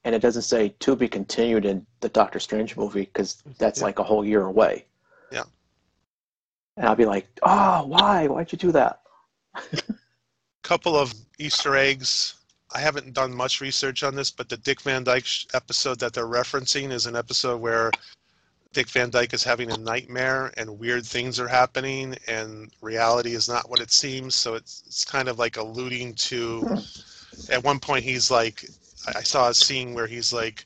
and 0.04 0.16
it 0.16 0.20
doesn't 0.20 0.42
say 0.44 0.70
to 0.80 0.96
be 0.96 1.08
continued 1.08 1.66
in 1.66 1.86
the 2.00 2.10
Doctor 2.10 2.40
Strange 2.40 2.76
movie 2.76 3.02
because 3.02 3.42
that's 3.58 3.80
Yeah. 3.80 3.86
like 3.86 4.00
a 4.00 4.04
whole 4.04 4.26
year 4.26 4.44
away. 4.44 4.86
Yeah. 5.32 5.44
And 6.78 6.86
I'll 6.88 6.96
be 6.96 7.06
like, 7.06 7.28
oh, 7.44 7.86
why? 7.86 8.28
Why'd 8.28 8.52
you 8.52 8.58
do 8.58 8.72
that? 8.72 9.02
couple 10.64 10.96
of 10.96 11.14
Easter 11.40 11.76
eggs. 11.76 12.36
I 12.74 12.80
haven't 12.80 13.14
done 13.14 13.34
much 13.36 13.60
research 13.60 14.04
on 14.04 14.16
this, 14.16 14.32
but 14.32 14.48
the 14.48 14.56
Dick 14.58 14.82
Van 14.82 15.04
Dyke 15.04 15.26
episode 15.54 16.00
that 16.00 16.14
they're 16.14 16.26
referencing 16.28 16.92
is 16.92 17.06
an 17.06 17.16
episode 17.18 17.60
where 17.60 17.92
Dick 18.74 18.88
Van 18.90 19.10
Dyke 19.10 19.34
is 19.34 19.44
having 19.44 19.72
a 19.72 19.78
nightmare 19.78 20.54
and 20.56 20.80
weird 20.80 21.06
things 21.06 21.40
are 21.40 21.48
happening 21.48 22.16
and 22.28 22.72
reality 22.82 23.34
is 23.34 23.50
not 23.50 23.70
what 23.70 23.82
it 23.82 23.92
seems. 23.92 24.36
So 24.36 24.56
it's 24.56 24.84
it's 24.88 25.04
kind 25.04 25.28
of 25.28 25.38
like 25.40 25.58
alluding 25.58 26.16
to. 26.16 26.78
At 27.50 27.64
one 27.64 27.80
point, 27.80 28.04
he's 28.04 28.30
like, 28.32 28.66
I 29.08 29.20
I 29.20 29.24
saw 29.24 29.50
a 29.50 29.54
scene 29.54 29.94
where 29.94 30.08
he's 30.08 30.32
like, 30.32 30.66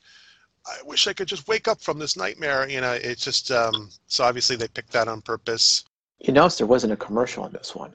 I 0.66 0.76
wish 0.84 1.06
I 1.06 1.12
could 1.12 1.28
just 1.28 1.48
wake 1.48 1.68
up 1.68 1.80
from 1.80 1.98
this 1.98 2.16
nightmare. 2.16 2.68
You 2.68 2.80
know, 2.80 2.92
it's 2.92 3.24
just 3.24 3.50
um, 3.50 3.90
so 4.06 4.24
obviously 4.24 4.56
they 4.56 4.68
picked 4.68 4.92
that 4.92 5.08
on 5.08 5.20
purpose. 5.22 5.84
You 6.20 6.32
notice 6.32 6.58
there 6.58 6.66
wasn't 6.66 6.92
a 6.92 6.96
commercial 6.96 7.44
on 7.44 7.52
this 7.52 7.74
one. 7.74 7.92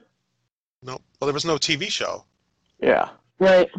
No, 0.82 1.00
well, 1.20 1.26
there 1.26 1.34
was 1.34 1.44
no 1.44 1.56
TV 1.56 1.88
show. 1.90 2.24
Yeah. 2.80 3.10
Right. 3.38 3.70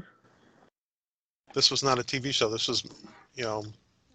this 1.53 1.69
was 1.69 1.83
not 1.83 1.99
a 1.99 2.03
TV 2.03 2.33
show. 2.33 2.49
This 2.49 2.67
was, 2.67 2.83
you 3.35 3.43
know, 3.43 3.63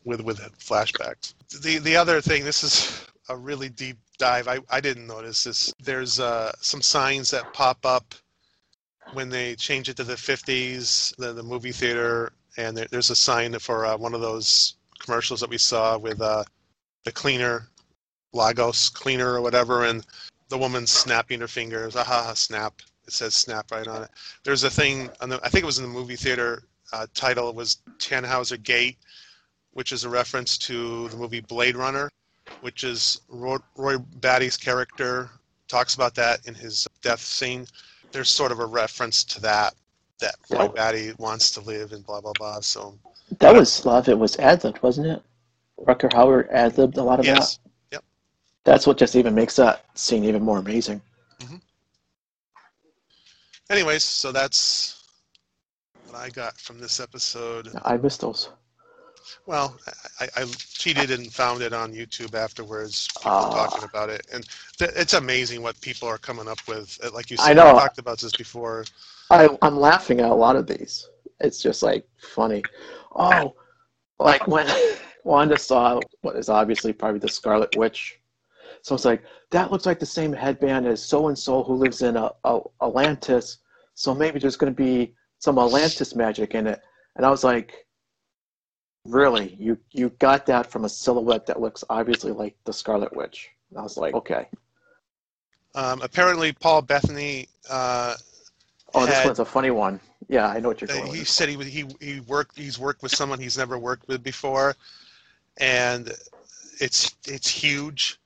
with 0.04 0.20
with 0.20 0.40
flashbacks. 0.58 1.34
The 1.62 1.78
the 1.78 1.96
other 1.96 2.20
thing, 2.20 2.44
this 2.44 2.62
is 2.62 3.06
a 3.28 3.36
really 3.36 3.68
deep 3.68 3.98
dive. 4.18 4.48
I, 4.48 4.58
I 4.70 4.80
didn't 4.80 5.06
notice 5.06 5.44
this. 5.44 5.72
There's 5.82 6.18
uh, 6.18 6.52
some 6.60 6.82
signs 6.82 7.30
that 7.30 7.52
pop 7.52 7.84
up 7.84 8.14
when 9.12 9.28
they 9.28 9.54
change 9.54 9.88
it 9.88 9.96
to 9.96 10.04
the 10.04 10.14
50s, 10.14 11.14
the, 11.16 11.32
the 11.32 11.42
movie 11.42 11.72
theater, 11.72 12.32
and 12.56 12.76
there, 12.76 12.86
there's 12.90 13.10
a 13.10 13.16
sign 13.16 13.58
for 13.58 13.86
uh, 13.86 13.96
one 13.96 14.14
of 14.14 14.20
those 14.20 14.74
commercials 14.98 15.40
that 15.40 15.50
we 15.50 15.58
saw 15.58 15.96
with 15.96 16.20
uh, 16.20 16.44
the 17.04 17.12
cleaner, 17.12 17.68
Lagos 18.32 18.88
cleaner 18.88 19.34
or 19.34 19.40
whatever, 19.40 19.84
and 19.84 20.04
the 20.48 20.58
woman 20.58 20.86
snapping 20.86 21.40
her 21.40 21.48
fingers. 21.48 21.96
Aha, 21.96 22.32
snap. 22.34 22.80
It 23.06 23.12
says 23.12 23.34
snap 23.34 23.70
right 23.70 23.86
on 23.86 24.02
it. 24.02 24.10
There's 24.44 24.64
a 24.64 24.70
thing, 24.70 25.08
on 25.20 25.30
the, 25.30 25.40
I 25.42 25.48
think 25.48 25.62
it 25.62 25.66
was 25.66 25.78
in 25.78 25.84
the 25.84 25.90
movie 25.90 26.16
theater 26.16 26.62
uh, 26.92 27.06
title 27.14 27.52
was 27.52 27.78
Tannhauser 27.98 28.62
Gate, 28.62 28.98
which 29.78 29.92
is 29.92 30.02
a 30.02 30.08
reference 30.08 30.58
to 30.58 31.06
the 31.10 31.16
movie 31.16 31.38
Blade 31.38 31.76
Runner, 31.76 32.10
which 32.62 32.82
is 32.82 33.20
Roy, 33.28 33.58
Roy 33.76 33.98
Batty's 34.16 34.56
character 34.56 35.30
talks 35.68 35.94
about 35.94 36.16
that 36.16 36.44
in 36.48 36.54
his 36.54 36.88
death 37.00 37.20
scene. 37.20 37.64
There's 38.10 38.28
sort 38.28 38.50
of 38.50 38.58
a 38.58 38.66
reference 38.66 39.22
to 39.22 39.40
that, 39.42 39.76
that 40.18 40.34
Roy. 40.50 40.66
Batty 40.66 41.12
wants 41.18 41.52
to 41.52 41.60
live 41.60 41.92
and 41.92 42.04
blah, 42.04 42.20
blah, 42.20 42.32
blah. 42.32 42.58
So, 42.58 42.98
That 43.38 43.54
was 43.54 43.84
a 43.84 43.88
lot 43.88 43.98
of 43.98 44.08
it 44.08 44.18
was 44.18 44.36
ad 44.38 44.64
libbed, 44.64 44.82
wasn't 44.82 45.06
it? 45.06 45.22
Rutger 45.86 46.10
Hauer 46.10 46.50
ad 46.50 46.76
libbed 46.76 46.96
a 46.96 47.02
lot 47.04 47.20
of 47.20 47.26
that. 47.26 47.36
yes. 47.36 47.60
that. 47.92 48.02
That's 48.64 48.84
what 48.84 48.98
just 48.98 49.14
even 49.14 49.32
makes 49.32 49.54
that 49.54 49.84
scene 49.94 50.24
even 50.24 50.42
more 50.42 50.58
amazing. 50.58 51.00
Mm-hmm. 51.38 51.56
Anyways, 53.70 54.02
so 54.02 54.32
that's 54.32 55.04
what 56.08 56.18
I 56.18 56.30
got 56.30 56.58
from 56.58 56.80
this 56.80 56.98
episode. 56.98 57.68
I 57.84 57.96
missed 57.96 58.22
those. 58.22 58.50
Well, 59.46 59.76
I, 60.20 60.28
I 60.36 60.44
cheated 60.44 61.10
and 61.10 61.32
found 61.32 61.62
it 61.62 61.72
on 61.72 61.92
YouTube 61.92 62.34
afterwards, 62.34 63.08
people 63.16 63.30
Ah. 63.32 63.66
talking 63.66 63.84
about 63.88 64.10
it, 64.10 64.26
and 64.32 64.46
th- 64.78 64.92
it's 64.96 65.14
amazing 65.14 65.62
what 65.62 65.80
people 65.80 66.08
are 66.08 66.18
coming 66.18 66.48
up 66.48 66.58
with. 66.66 66.98
Uh, 67.02 67.10
Like 67.12 67.30
you 67.30 67.36
said, 67.36 67.50
I 67.50 67.52
know. 67.54 67.74
we 67.74 67.80
talked 67.80 67.98
about 67.98 68.18
this 68.18 68.32
before. 68.36 68.84
I, 69.30 69.48
I'm 69.62 69.78
laughing 69.78 70.20
at 70.20 70.30
a 70.30 70.34
lot 70.34 70.56
of 70.56 70.66
these. 70.66 71.08
It's 71.40 71.60
just 71.62 71.82
like 71.82 72.06
funny. 72.18 72.62
Oh, 73.14 73.54
like 74.18 74.46
when 74.48 74.66
Wanda 75.24 75.58
saw 75.58 76.00
what 76.22 76.36
is 76.36 76.48
obviously 76.48 76.92
probably 76.92 77.20
the 77.20 77.28
Scarlet 77.28 77.74
Witch. 77.76 78.18
So 78.82 78.94
it's 78.94 79.04
like, 79.04 79.22
that 79.50 79.70
looks 79.72 79.86
like 79.86 79.98
the 79.98 80.06
same 80.06 80.32
headband 80.32 80.86
as 80.86 81.02
so 81.04 81.28
and 81.28 81.38
so 81.38 81.62
who 81.62 81.74
lives 81.74 82.02
in 82.02 82.16
a, 82.16 82.30
a, 82.44 82.60
Atlantis. 82.82 83.58
So 83.94 84.14
maybe 84.14 84.38
there's 84.38 84.56
going 84.56 84.72
to 84.72 84.76
be 84.76 85.14
some 85.40 85.58
Atlantis 85.58 86.14
magic 86.14 86.54
in 86.54 86.66
it. 86.66 86.80
And 87.16 87.26
I 87.26 87.30
was 87.30 87.44
like, 87.44 87.86
really? 89.08 89.56
You, 89.58 89.78
you 89.92 90.10
got 90.18 90.46
that 90.46 90.70
from 90.70 90.84
a 90.84 90.88
silhouette 90.88 91.46
that 91.46 91.60
looks 91.60 91.84
obviously 91.90 92.32
like 92.32 92.56
the 92.64 92.72
Scarlet 92.72 93.14
Witch. 93.14 93.50
And 93.70 93.78
I 93.78 93.82
was 93.82 93.96
like, 93.96 94.14
okay. 94.14 94.46
Um, 95.74 96.00
apparently, 96.02 96.52
Paul 96.52 96.82
Bettany, 96.82 97.48
uh, 97.70 98.14
Oh, 98.94 99.04
this 99.04 99.14
had- 99.16 99.26
one's 99.26 99.38
a 99.38 99.44
funny 99.44 99.70
one. 99.70 100.00
Yeah, 100.28 100.48
I 100.48 100.60
know 100.60 100.68
what 100.68 100.80
you're 100.80 100.90
uh, 100.90 101.04
he 101.12 101.20
with. 101.20 101.28
said 101.28 101.48
he 101.48 101.56
he 101.64 101.84
he 102.00 102.20
worked 102.20 102.56
he's 102.58 102.78
worked 102.78 103.02
with 103.02 103.14
someone 103.14 103.38
he's 103.38 103.56
never 103.56 103.78
worked 103.78 104.08
with 104.08 104.22
before, 104.22 104.74
and 105.58 106.10
it's 106.80 107.14
it's 107.26 107.48
huge, 107.48 108.18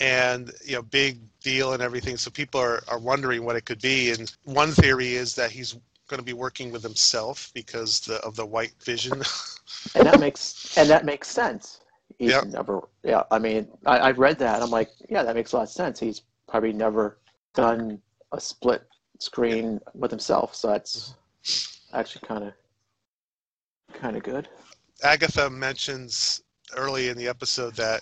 and 0.00 0.50
you 0.64 0.74
know 0.76 0.82
big 0.82 1.20
deal 1.40 1.72
and 1.74 1.82
everything. 1.82 2.16
So 2.16 2.30
people 2.30 2.60
are 2.60 2.82
are 2.88 2.98
wondering 2.98 3.44
what 3.44 3.56
it 3.56 3.64
could 3.66 3.80
be. 3.80 4.10
And 4.10 4.30
one 4.44 4.72
theory 4.72 5.14
is 5.14 5.34
that 5.36 5.50
he's 5.50 5.76
going 6.08 6.18
to 6.18 6.24
be 6.24 6.32
working 6.32 6.72
with 6.72 6.82
himself 6.82 7.50
because 7.54 8.00
the, 8.00 8.16
of 8.24 8.34
the 8.36 8.44
white 8.46 8.74
vision. 8.82 9.22
and 9.94 10.06
that 10.06 10.18
makes 10.20 10.76
and 10.76 10.88
that 10.90 11.04
makes 11.04 11.28
sense. 11.28 11.80
He's 12.18 12.32
Yeah. 12.32 12.40
never, 12.46 12.88
yeah. 13.04 13.22
I 13.30 13.38
mean, 13.38 13.68
I, 13.86 13.98
I 13.98 14.10
read 14.12 14.38
that. 14.40 14.62
I'm 14.62 14.70
like, 14.70 14.90
yeah, 15.08 15.22
that 15.22 15.36
makes 15.36 15.52
a 15.52 15.56
lot 15.56 15.62
of 15.64 15.68
sense. 15.68 16.00
He's 16.00 16.22
probably 16.48 16.72
never 16.72 17.18
done 17.54 18.00
a 18.32 18.40
split 18.40 18.82
screen 19.20 19.80
with 19.94 20.10
himself, 20.10 20.54
so 20.54 20.68
that's 20.68 21.14
actually 21.92 22.26
kind 22.26 22.44
of 22.44 22.52
kind 23.94 24.16
of 24.16 24.22
good. 24.22 24.48
Agatha 25.02 25.48
mentions 25.48 26.42
early 26.76 27.08
in 27.08 27.16
the 27.16 27.28
episode 27.28 27.74
that 27.76 28.00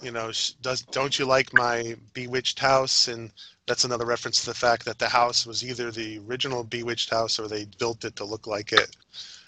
you 0.00 0.10
know, 0.10 0.30
does 0.62 0.82
don't 0.82 1.18
you 1.18 1.24
like 1.24 1.52
my 1.52 1.96
bewitched 2.12 2.58
house? 2.58 3.08
And 3.08 3.30
that's 3.66 3.84
another 3.84 4.04
reference 4.06 4.40
to 4.40 4.46
the 4.46 4.54
fact 4.54 4.84
that 4.84 4.98
the 4.98 5.08
house 5.08 5.46
was 5.46 5.64
either 5.64 5.90
the 5.90 6.18
original 6.28 6.64
bewitched 6.64 7.10
house 7.10 7.38
or 7.38 7.48
they 7.48 7.66
built 7.78 8.04
it 8.04 8.16
to 8.16 8.24
look 8.24 8.46
like 8.46 8.72
it. 8.72 8.94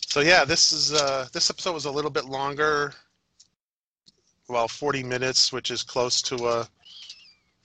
So 0.07 0.21
yeah, 0.21 0.45
this 0.45 0.73
is 0.73 0.93
uh, 0.93 1.29
this 1.33 1.51
episode 1.51 1.73
was 1.75 1.85
a 1.85 1.91
little 1.91 2.11
bit 2.11 2.25
longer. 2.25 2.95
Well, 4.49 4.69
40 4.69 5.03
minutes, 5.03 5.53
which 5.53 5.71
is 5.71 5.83
close 5.83 6.23
to 6.23 6.47
a 6.49 6.69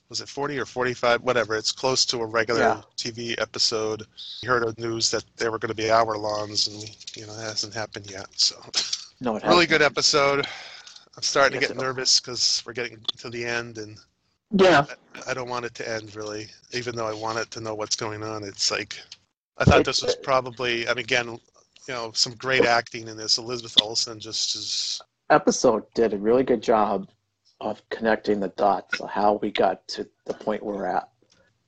was 0.08 0.20
it 0.20 0.28
40 0.28 0.58
or 0.58 0.66
45 0.66 1.22
whatever 1.22 1.56
it's 1.56 1.72
close 1.72 2.04
to 2.04 2.18
a 2.20 2.26
regular 2.26 2.60
Yeah. 2.60 2.82
tv 2.98 3.40
episode 3.40 4.02
we 4.42 4.48
heard 4.48 4.62
of 4.62 4.78
news 4.78 5.10
that 5.10 5.24
they 5.38 5.48
were 5.48 5.58
going 5.58 5.70
to 5.70 5.74
be 5.74 5.90
hour 5.90 6.18
longs 6.18 6.66
and 6.66 6.82
you 7.16 7.26
know 7.26 7.32
it 7.32 7.40
hasn't 7.40 7.72
happened 7.72 8.10
yet 8.10 8.26
so 8.36 8.56
No, 9.20 9.36
it 9.36 9.42
really 9.44 9.64
good 9.66 9.80
episode 9.80 10.46
i'm 11.16 11.22
starting 11.22 11.52
to 11.58 11.58
Yes, 11.60 11.68
get 11.68 11.76
nervous 11.76 12.20
because 12.20 12.62
we're 12.66 12.72
getting 12.72 12.98
to 13.18 13.30
the 13.30 13.44
end 13.44 13.78
and 13.78 13.98
Yeah, 14.50 14.86
i 15.26 15.34
don't 15.34 15.48
want 15.48 15.64
it 15.64 15.74
to 15.74 15.88
end 15.88 16.14
really. 16.16 16.48
Even 16.72 16.94
though 16.96 17.06
i 17.06 17.12
want 17.12 17.38
it 17.38 17.50
to 17.52 17.60
know 17.60 17.74
what's 17.74 17.96
going 17.96 18.22
on 18.22 18.44
it's 18.44 18.70
like 18.70 18.98
i 19.58 19.64
thought 19.64 19.84
this 19.84 20.02
was 20.02 20.14
probably 20.16 20.86
and 20.86 20.98
again 20.98 21.28
you 21.88 21.94
know 21.94 22.12
some 22.12 22.34
great 22.34 22.64
acting 22.64 23.08
in 23.08 23.16
this. 23.16 23.38
Elizabeth 23.38 23.76
olsen 23.82 24.20
just 24.20 24.54
is 24.54 25.00
episode 25.30 25.84
did 25.94 26.12
a 26.14 26.18
really 26.18 26.44
good 26.44 26.62
job 26.62 27.08
of 27.60 27.82
connecting 27.90 28.40
the 28.40 28.48
dots 28.48 29.00
of 29.00 29.08
how 29.10 29.34
we 29.42 29.50
got 29.50 29.86
to 29.88 30.08
the 30.26 30.34
point 30.34 30.62
we're 30.62 30.86
at. 30.86 31.08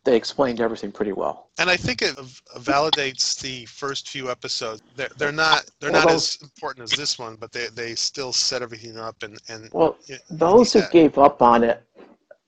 They 0.04 0.16
explained 0.16 0.60
everything 0.60 0.92
pretty 0.92 1.12
well. 1.12 1.48
and 1.58 1.70
I 1.70 1.76
think 1.78 2.02
it 2.02 2.14
validates 2.58 3.40
the 3.40 3.64
first 3.66 4.08
few 4.10 4.30
episodes. 4.30 4.82
They're, 4.96 5.08
they're 5.16 5.32
not 5.32 5.64
they're 5.80 5.90
Well, 5.92 6.02
not 6.02 6.10
those- 6.10 6.36
as 6.36 6.42
important 6.42 6.84
as 6.84 6.96
this 6.98 7.18
one, 7.18 7.36
but 7.36 7.52
they, 7.52 7.68
they 7.68 7.94
still 7.94 8.32
set 8.32 8.60
everything 8.62 8.98
up 8.98 9.22
and 9.22 9.38
and 9.48 9.70
Well, 9.72 9.96
those 10.30 10.72
who 10.74 10.82
gave 10.92 11.16
up 11.16 11.40
on 11.42 11.64
it 11.64 11.82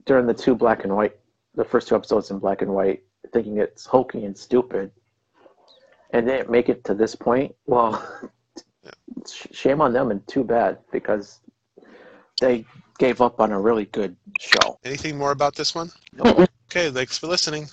during 0.05 0.27
the 0.27 0.35
two 0.35 0.55
black 0.55 0.85
and 0.85 0.95
white, 0.95 1.17
the 1.55 1.65
first 1.65 1.89
two 1.89 1.97
episodes 1.97 2.31
in 2.31 2.39
black 2.39 2.61
and 2.63 2.71
white, 2.73 3.03
thinking 3.33 3.57
it's 3.59 3.87
hokey 3.87 4.25
and 4.27 4.37
stupid, 4.37 4.91
and 6.11 6.27
didn't 6.27 6.51
make 6.51 6.69
it 6.69 6.85
to 6.85 6.95
this 6.95 7.15
point, 7.15 7.55
well, 7.67 7.91
Yeah. 8.85 8.91
shame 9.53 9.81
on 9.81 9.93
them 9.95 10.11
and 10.11 10.25
too 10.29 10.45
bad 10.45 10.79
because 10.93 11.41
they 12.41 12.65
gave 12.99 13.21
up 13.23 13.41
on 13.41 13.51
a 13.53 13.61
really 13.61 13.87
good 13.87 14.15
show. 14.39 14.79
anything 14.85 15.17
more 15.17 15.31
about 15.33 15.55
this 15.57 15.75
one? 15.75 15.91
No. 16.13 16.47
Okay, 16.77 16.91
thanks 16.91 17.17
for 17.17 17.27
listening. 17.29 17.71